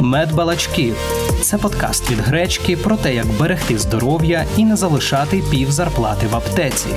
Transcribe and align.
Медбалачки 0.00 0.92
це 1.42 1.58
подкаст 1.58 2.10
від 2.10 2.18
гречки 2.18 2.76
про 2.76 2.96
те, 2.96 3.14
як 3.14 3.26
берегти 3.26 3.78
здоров'я 3.78 4.44
і 4.56 4.64
не 4.64 4.76
залишати 4.76 5.42
пів 5.50 5.70
зарплати 5.70 6.26
в 6.26 6.36
аптеці. 6.36 6.88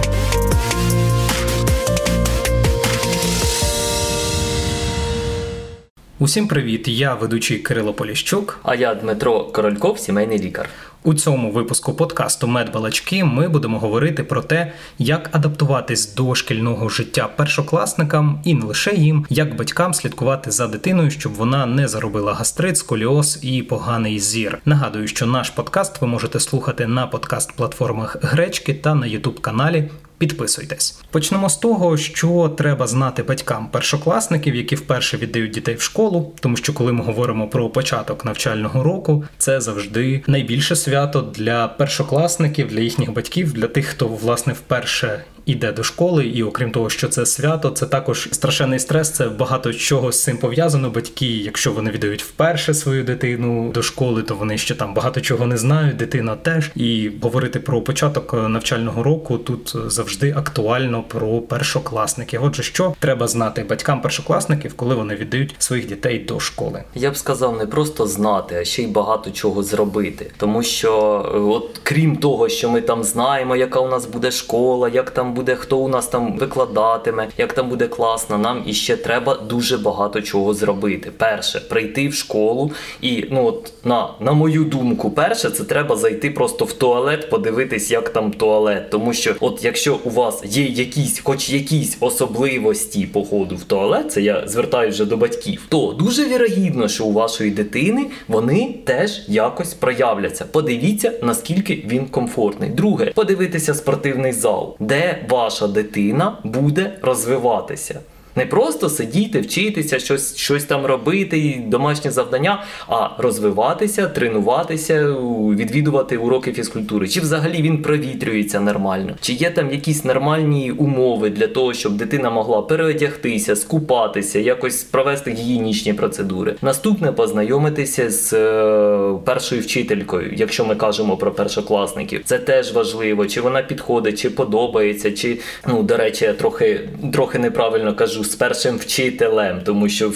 Усім 6.19 6.47
привіт! 6.47 6.87
Я 6.87 7.13
ведучий 7.13 7.58
Кирило 7.58 7.94
Поліщук. 7.94 8.60
А 8.63 8.76
я 8.76 8.96
Дмитро 8.96 9.44
Корольков, 9.44 9.99
сімейний 9.99 10.40
лікар. 10.40 10.70
У 11.04 11.13
цьому 11.13 11.52
випуску 11.52 11.94
подкасту 11.94 12.47
Медбалачки 12.47 13.24
ми 13.24 13.47
будемо 13.47 13.79
говорити 13.79 14.24
про 14.24 14.42
те, 14.42 14.72
як 15.00 15.29
адаптуватись 15.31 16.16
до 16.16 16.36
шкільного 16.36 16.90
життя 16.90 17.30
першокласникам 17.36 18.41
і 18.44 18.54
не 18.54 18.66
лише 18.66 18.95
їм, 18.95 19.26
як 19.30 19.55
батькам 19.55 19.94
слідкувати 19.94 20.52
за 20.52 20.68
дитиною, 20.68 21.12
щоб 21.12 21.34
вона 21.34 21.66
не 21.66 21.88
заробила 21.88 22.34
гастрит, 22.34 22.78
сколіоз 22.78 23.40
і 23.42 23.64
поганий 23.64 24.20
зір. 24.20 24.58
Нагадую, 24.66 25.08
що 25.08 25.26
наш 25.26 25.50
подкаст 25.50 26.02
ви 26.02 26.08
можете 26.08 26.40
слухати 26.40 26.88
на 26.88 27.08
подкаст-платформах 27.08 28.18
Гречки 28.22 28.73
та 28.73 28.95
на 28.95 29.06
Ютуб 29.06 29.40
каналі 29.40 29.90
Підписуйтесь. 30.21 30.99
Почнемо 31.11 31.49
з 31.49 31.57
того, 31.57 31.98
що 31.98 32.53
треба 32.57 32.88
знати 32.88 33.23
батькам 33.23 33.67
першокласників, 33.71 34.55
які 34.55 34.75
вперше 34.75 35.17
віддають 35.17 35.52
дітей 35.52 35.75
в 35.75 35.81
школу, 35.81 36.34
тому 36.39 36.57
що 36.57 36.73
коли 36.73 36.94
ми 36.94 37.03
говоримо 37.03 37.47
про 37.47 37.70
початок 37.70 38.25
навчального 38.25 38.84
року, 38.84 39.23
це 39.38 39.61
завжди 39.61 40.23
найбільше 40.27 40.75
свято 40.75 41.21
для 41.35 41.67
першокласників, 41.67 42.67
для 42.67 42.80
їхніх 42.80 43.13
батьків, 43.13 43.53
для 43.53 43.67
тих, 43.67 43.85
хто 43.85 44.07
власне 44.07 44.53
вперше 44.53 45.23
іде 45.45 45.72
до 45.72 45.84
школи, 45.84 46.26
і 46.26 46.44
окрім 46.44 46.72
того, 46.72 46.90
що 46.90 47.08
це 47.08 47.26
свято, 47.26 47.70
це 47.70 47.86
також 47.86 48.30
страшенний 48.31 48.80
стрес. 48.80 49.09
Це 49.09 49.30
багато 49.30 49.73
чого 49.73 50.12
з 50.12 50.23
цим 50.23 50.38
пов'язано. 50.38 50.90
Батьки, 50.90 51.27
якщо 51.27 51.72
вони 51.72 51.91
віддають 51.91 52.23
вперше 52.23 52.73
свою 52.73 53.04
дитину 53.04 53.72
до 53.72 53.84
школи, 53.84 54.23
то 54.23 54.36
вони 54.36 54.58
ще 54.58 54.75
там 54.75 54.94
багато 54.94 55.22
чого 55.22 55.47
не 55.47 55.58
знають. 55.58 55.97
Дитина 55.97 56.36
теж 56.36 56.72
і 56.75 57.12
говорити 57.22 57.59
про 57.59 57.81
початок 57.81 58.34
навчального 58.34 59.03
року 59.03 59.38
тут 59.38 59.75
завжди 59.88 60.34
актуально 60.38 61.03
про 61.03 61.42
першокласників. 61.42 62.44
Отже, 62.44 62.64
що 62.64 62.94
треба 63.00 63.28
знати 63.28 63.66
батькам 63.69 64.02
першокласників, 64.02 64.73
коли 64.73 64.95
вони 64.95 65.16
віддають 65.16 65.56
своїх 65.58 65.88
дітей 65.88 66.19
до 66.19 66.39
школи? 66.39 66.84
Я 66.95 67.12
б 67.12 67.17
сказав, 67.17 67.58
не 67.58 67.66
просто 67.66 68.08
знати, 68.08 68.56
а 68.62 68.64
ще 68.64 68.84
й 68.84 68.88
багато 68.88 69.31
чого 69.31 69.64
зробити, 69.64 70.31
тому 70.38 70.64
що, 70.64 70.92
от 71.34 71.80
крім 71.84 72.16
того, 72.17 72.50
що 72.50 72.69
ми 72.69 72.81
там 72.81 73.03
знаємо, 73.03 73.56
яка 73.56 73.80
у 73.80 73.89
нас 73.89 74.06
буде 74.06 74.31
школа, 74.31 74.89
як 74.89 75.12
там 75.12 75.31
буде, 75.34 75.56
хто 75.56 75.78
у 75.78 75.88
нас 75.88 76.08
там 76.08 76.38
викладатиме, 76.38 77.28
як 77.38 77.54
там 77.54 77.70
буде 77.70 77.88
класно. 77.88 78.38
Нам 78.38 78.64
іще 78.66 78.98
треба 78.98 79.36
дуже 79.36 79.78
багато 79.78 80.22
чого 80.22 80.54
зробити. 80.54 81.12
Перше, 81.18 81.60
прийти 81.60 82.08
в 82.08 82.14
школу, 82.14 82.72
і 83.02 83.26
ну 83.32 83.46
от 83.46 83.74
на 83.84 84.09
на 84.20 84.32
мою 84.32 84.64
думку, 84.64 85.12
перше, 85.12 85.50
це 85.50 85.64
треба 85.64 85.96
зайти 85.96 86.32
просто 86.32 86.66
в 86.66 86.74
туалет, 86.74 87.30
подивитись, 87.30 87.92
як 87.92 88.09
там 88.09 88.32
туалет. 88.32 88.90
Тому 88.90 89.14
що, 89.14 89.36
от 89.40 89.64
якщо 89.64 90.00
у 90.04 90.09
вас 90.09 90.44
є 90.46 90.64
якісь, 90.64 91.20
хоч 91.24 91.50
якісь 91.50 91.98
особливості 92.00 93.06
походу 93.06 93.56
в 93.56 93.64
туалет, 93.64 94.12
це 94.12 94.22
я 94.22 94.48
звертаюся 94.48 94.92
вже 94.92 95.06
до 95.06 95.18
батьків, 95.18 95.62
то 95.70 95.96
дуже 96.00 96.28
вірогідно, 96.28 96.88
що 96.88 97.06
у 97.06 97.12
вашої 97.12 97.52
дитини 97.52 98.06
вони 98.28 98.76
теж 98.86 99.22
якось 99.28 99.74
проявляться. 99.74 100.46
Подивіться, 100.52 101.12
наскільки 101.24 101.84
він 101.88 102.06
комфортний. 102.06 102.70
Друге, 102.70 103.12
подивитися 103.16 103.74
спортивний 103.74 104.32
зал, 104.32 104.76
де 104.80 105.20
ваша 105.30 105.67
дитина 105.67 106.38
буде 106.44 107.00
розвиватися. 107.02 108.00
Не 108.36 108.46
просто 108.46 108.90
сидіти, 108.90 109.40
вчитися, 109.40 110.00
щось 110.00 110.36
щось 110.38 110.64
там 110.64 110.86
робити, 110.86 111.62
домашні 111.68 112.12
завдання, 112.12 112.64
а 112.88 113.10
розвиватися, 113.18 114.08
тренуватися, 114.08 115.16
відвідувати 115.56 116.18
уроки 116.18 116.54
фізкультури. 116.54 117.08
Чи 117.08 117.22
взагалі 117.22 117.62
він 117.62 117.81
провітрюється 117.81 118.59
нормально? 118.59 119.16
Чи 119.22 119.34
є 119.34 119.50
там 119.50 119.72
якісь 119.72 120.06
нормальні 120.06 120.72
умови 120.72 121.30
для 121.30 121.47
того, 121.47 121.74
щоб 121.74 121.94
дитина 121.94 122.30
могла 122.30 122.62
переодягтися, 122.62 123.56
скупатися, 123.56 124.40
якось 124.40 124.84
провести 124.84 125.31
гігієнічні 125.31 125.94
процедури? 125.94 126.56
Наступне 126.62 127.12
познайомитися 127.12 128.09
з 128.09 128.34
е, 128.34 129.14
першою 129.25 129.62
вчителькою, 129.62 130.34
якщо 130.36 130.66
ми 130.66 130.75
кажемо 130.75 131.18
про 131.18 131.31
першокласників. 131.31 132.22
Це 132.25 132.40
теж 132.40 132.74
важливо, 132.74 133.25
чи 133.25 133.41
вона 133.41 133.62
підходить, 133.62 134.20
чи 134.20 134.30
подобається, 134.30 135.12
чи 135.12 135.38
ну 135.68 135.84
до 135.84 135.97
речі, 135.97 136.25
я 136.25 136.34
трохи, 136.34 136.90
трохи 137.14 137.40
неправильно 137.40 137.96
кажу 137.96 138.21
з 138.24 138.36
першим 138.36 138.78
вчителем, 138.78 139.62
тому 139.66 139.90
що 139.90 140.09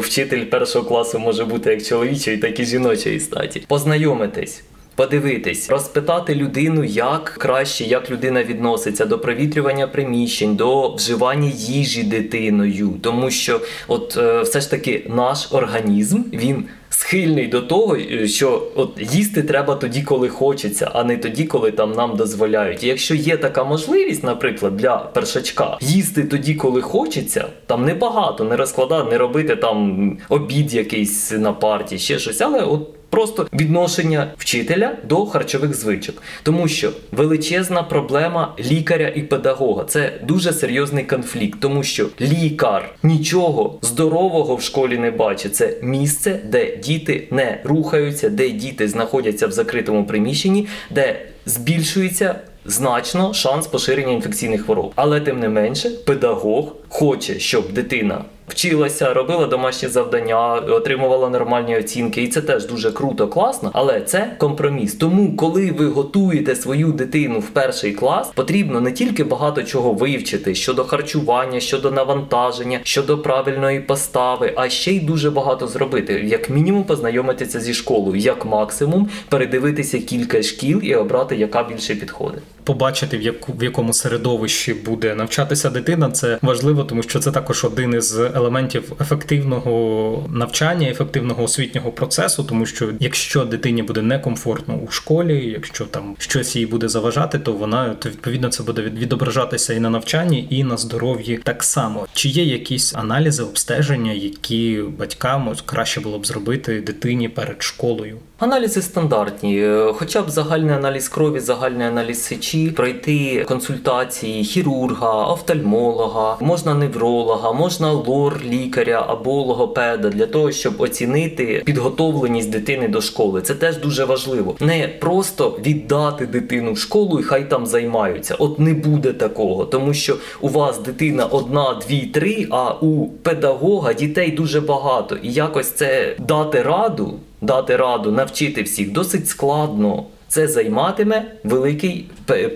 вчитель 0.00 0.44
першого 0.44 0.84
класу 0.84 1.18
може 1.18 1.44
бути 1.44 1.70
як 1.70 1.84
чоловічої, 1.84 2.38
так 2.38 2.60
і 2.60 2.64
жіночої 2.64 3.20
статі. 3.20 3.64
Познайомитись. 3.68 4.62
Подивитись, 4.96 5.70
розпитати 5.70 6.34
людину, 6.34 6.84
як 6.84 7.24
краще, 7.38 7.84
як 7.84 8.10
людина 8.10 8.44
відноситься 8.44 9.04
до 9.04 9.18
провітрювання 9.18 9.86
приміщень, 9.86 10.56
до 10.56 10.94
вживання 10.94 11.52
їжі 11.54 12.02
дитиною, 12.02 12.94
тому 13.02 13.30
що, 13.30 13.60
от 13.88 14.16
е, 14.16 14.42
все 14.42 14.60
ж 14.60 14.70
таки, 14.70 15.06
наш 15.08 15.48
організм 15.52 16.22
він 16.32 16.64
схильний 16.94 17.46
до 17.46 17.60
того, 17.60 17.96
е, 17.96 18.28
що 18.28 18.62
от 18.74 19.14
їсти 19.14 19.42
треба 19.42 19.74
тоді, 19.74 20.02
коли 20.02 20.28
хочеться, 20.28 20.90
а 20.94 21.04
не 21.04 21.16
тоді, 21.16 21.44
коли 21.44 21.70
там 21.70 21.92
нам 21.92 22.16
дозволяють. 22.16 22.84
І 22.84 22.86
якщо 22.86 23.14
є 23.14 23.36
така 23.36 23.64
можливість, 23.64 24.24
наприклад, 24.24 24.76
для 24.76 24.96
першачка 24.96 25.78
їсти 25.80 26.24
тоді, 26.24 26.54
коли 26.54 26.82
хочеться, 26.82 27.46
там 27.66 27.84
небагато, 27.84 28.44
не 28.44 28.56
розкладати, 28.56 29.10
не 29.10 29.18
робити 29.18 29.56
там 29.56 30.18
обід 30.28 30.74
якийсь 30.74 31.32
на 31.32 31.52
парті, 31.52 31.98
ще 31.98 32.18
щось, 32.18 32.40
але 32.40 32.60
от. 32.60 32.88
Просто 33.14 33.46
відношення 33.52 34.32
вчителя 34.38 34.96
до 35.08 35.26
харчових 35.26 35.74
звичок, 35.74 36.22
тому 36.42 36.68
що 36.68 36.90
величезна 37.12 37.82
проблема 37.82 38.54
лікаря 38.70 39.12
і 39.14 39.22
педагога 39.22 39.84
це 39.84 40.12
дуже 40.22 40.52
серйозний 40.52 41.04
конфлікт, 41.04 41.58
тому 41.60 41.82
що 41.82 42.06
лікар 42.20 42.94
нічого 43.02 43.78
здорового 43.82 44.56
в 44.56 44.62
школі 44.62 44.98
не 44.98 45.10
бачить. 45.10 45.56
Це 45.56 45.76
місце, 45.82 46.40
де 46.44 46.76
діти 46.84 47.28
не 47.30 47.60
рухаються, 47.64 48.28
де 48.28 48.50
діти 48.50 48.88
знаходяться 48.88 49.46
в 49.46 49.52
закритому 49.52 50.06
приміщенні, 50.06 50.66
де 50.90 51.20
збільшується. 51.46 52.34
Значно 52.66 53.34
шанс 53.34 53.66
поширення 53.66 54.12
інфекційних 54.12 54.64
хвороб, 54.64 54.92
але 54.96 55.20
тим 55.20 55.40
не 55.40 55.48
менше, 55.48 55.90
педагог 55.90 56.72
хоче, 56.94 57.38
щоб 57.38 57.72
дитина 57.72 58.24
вчилася, 58.48 59.14
робила 59.14 59.46
домашні 59.46 59.88
завдання, 59.88 60.54
отримувала 60.54 61.28
нормальні 61.28 61.78
оцінки, 61.78 62.22
і 62.22 62.28
це 62.28 62.40
теж 62.40 62.66
дуже 62.66 62.92
круто, 62.92 63.28
класно. 63.28 63.70
Але 63.72 64.00
це 64.00 64.36
компроміс. 64.38 64.94
Тому, 64.94 65.36
коли 65.36 65.72
ви 65.72 65.86
готуєте 65.86 66.56
свою 66.56 66.92
дитину 66.92 67.38
в 67.38 67.48
перший 67.48 67.92
клас, 67.92 68.28
потрібно 68.34 68.80
не 68.80 68.92
тільки 68.92 69.24
багато 69.24 69.62
чого 69.62 69.92
вивчити 69.92 70.54
щодо 70.54 70.84
харчування, 70.84 71.60
щодо 71.60 71.90
навантаження, 71.90 72.80
щодо 72.82 73.18
правильної 73.18 73.80
постави, 73.80 74.52
а 74.56 74.68
ще 74.68 74.92
й 74.92 75.00
дуже 75.00 75.30
багато 75.30 75.66
зробити. 75.66 76.12
Як 76.26 76.50
мінімум, 76.50 76.84
познайомитися 76.84 77.60
зі 77.60 77.74
школою, 77.74 78.20
як 78.20 78.46
максимум 78.46 79.08
передивитися 79.28 79.98
кілька 79.98 80.42
шкіл 80.42 80.80
і 80.82 80.94
обрати, 80.94 81.36
яка 81.36 81.62
більше 81.62 81.94
підходить. 81.94 82.42
Побачити 82.64 83.18
в 83.18 83.22
яку 83.22 83.52
в 83.52 83.64
якому 83.64 83.92
середовищі 83.92 84.74
буде 84.74 85.14
навчатися 85.14 85.70
дитина, 85.70 86.10
це 86.10 86.38
важливо, 86.42 86.83
тому 86.84 87.02
що 87.02 87.18
це 87.18 87.30
також 87.30 87.64
один 87.64 87.94
із 87.94 88.18
елементів 88.18 88.92
ефективного 89.00 90.24
навчання, 90.32 90.88
ефективного 90.88 91.42
освітнього 91.42 91.92
процесу, 91.92 92.44
тому 92.44 92.66
що 92.66 92.90
якщо 93.00 93.44
дитині 93.44 93.82
буде 93.82 94.02
некомфортно 94.02 94.74
у 94.88 94.90
школі, 94.90 95.50
якщо 95.50 95.84
там 95.84 96.16
щось 96.18 96.56
їй 96.56 96.66
буде 96.66 96.88
заважати, 96.88 97.38
то 97.38 97.52
вона 97.52 97.94
то 97.94 98.08
відповідно 98.08 98.48
це 98.48 98.62
буде 98.62 98.82
відображатися 98.82 99.74
і 99.74 99.80
на 99.80 99.90
навчанні, 99.90 100.46
і 100.50 100.64
на 100.64 100.76
здоров'ї 100.76 101.40
так 101.44 101.64
само. 101.64 102.06
Чи 102.12 102.28
є 102.28 102.44
якісь 102.44 102.94
аналізи 102.94 103.42
обстеження, 103.42 104.12
які 104.12 104.82
батькам 104.98 105.54
краще 105.64 106.00
було 106.00 106.18
б 106.18 106.26
зробити 106.26 106.80
дитині 106.80 107.28
перед 107.28 107.62
школою? 107.62 108.18
Аналізи 108.38 108.82
стандартні, 108.82 109.60
е, 109.60 109.92
хоча 109.94 110.22
б 110.22 110.30
загальний 110.30 110.74
аналіз 110.74 111.08
крові, 111.08 111.40
загальний 111.40 111.86
аналіз 111.86 112.22
сечі, 112.22 112.70
пройти 112.70 113.44
консультації 113.48 114.44
хірурга, 114.44 115.26
офтальмолога, 115.26 116.36
можна 116.40 116.63
невролога, 116.74 117.52
можна 117.52 117.92
лор 117.92 118.40
лікаря 118.44 119.06
або 119.08 119.32
логопеда 119.32 120.08
для 120.08 120.26
того, 120.26 120.52
щоб 120.52 120.80
оцінити 120.80 121.62
підготовленість 121.64 122.50
дитини 122.50 122.88
до 122.88 123.00
школи. 123.00 123.42
Це 123.42 123.54
теж 123.54 123.76
дуже 123.76 124.04
важливо. 124.04 124.56
Не 124.60 124.88
просто 125.00 125.58
віддати 125.66 126.26
дитину 126.26 126.72
в 126.72 126.78
школу 126.78 127.20
і 127.20 127.22
хай 127.22 127.50
там 127.50 127.66
займаються. 127.66 128.34
От 128.38 128.58
не 128.58 128.74
буде 128.74 129.12
такого, 129.12 129.64
тому 129.64 129.94
що 129.94 130.16
у 130.40 130.48
вас 130.48 130.78
дитина 130.78 131.24
одна, 131.24 131.80
дві, 131.88 132.00
три, 132.00 132.46
а 132.50 132.72
у 132.72 133.08
педагога 133.08 133.92
дітей 133.92 134.30
дуже 134.30 134.60
багато. 134.60 135.16
І 135.22 135.32
якось 135.32 135.70
це 135.70 136.16
дати 136.18 136.62
раду 136.62 137.14
дати 137.44 137.76
раду, 137.76 138.12
навчити 138.12 138.62
всіх 138.62 138.92
досить 138.92 139.28
складно. 139.28 140.04
Це 140.28 140.48
займатиме 140.48 141.24
великий 141.44 142.06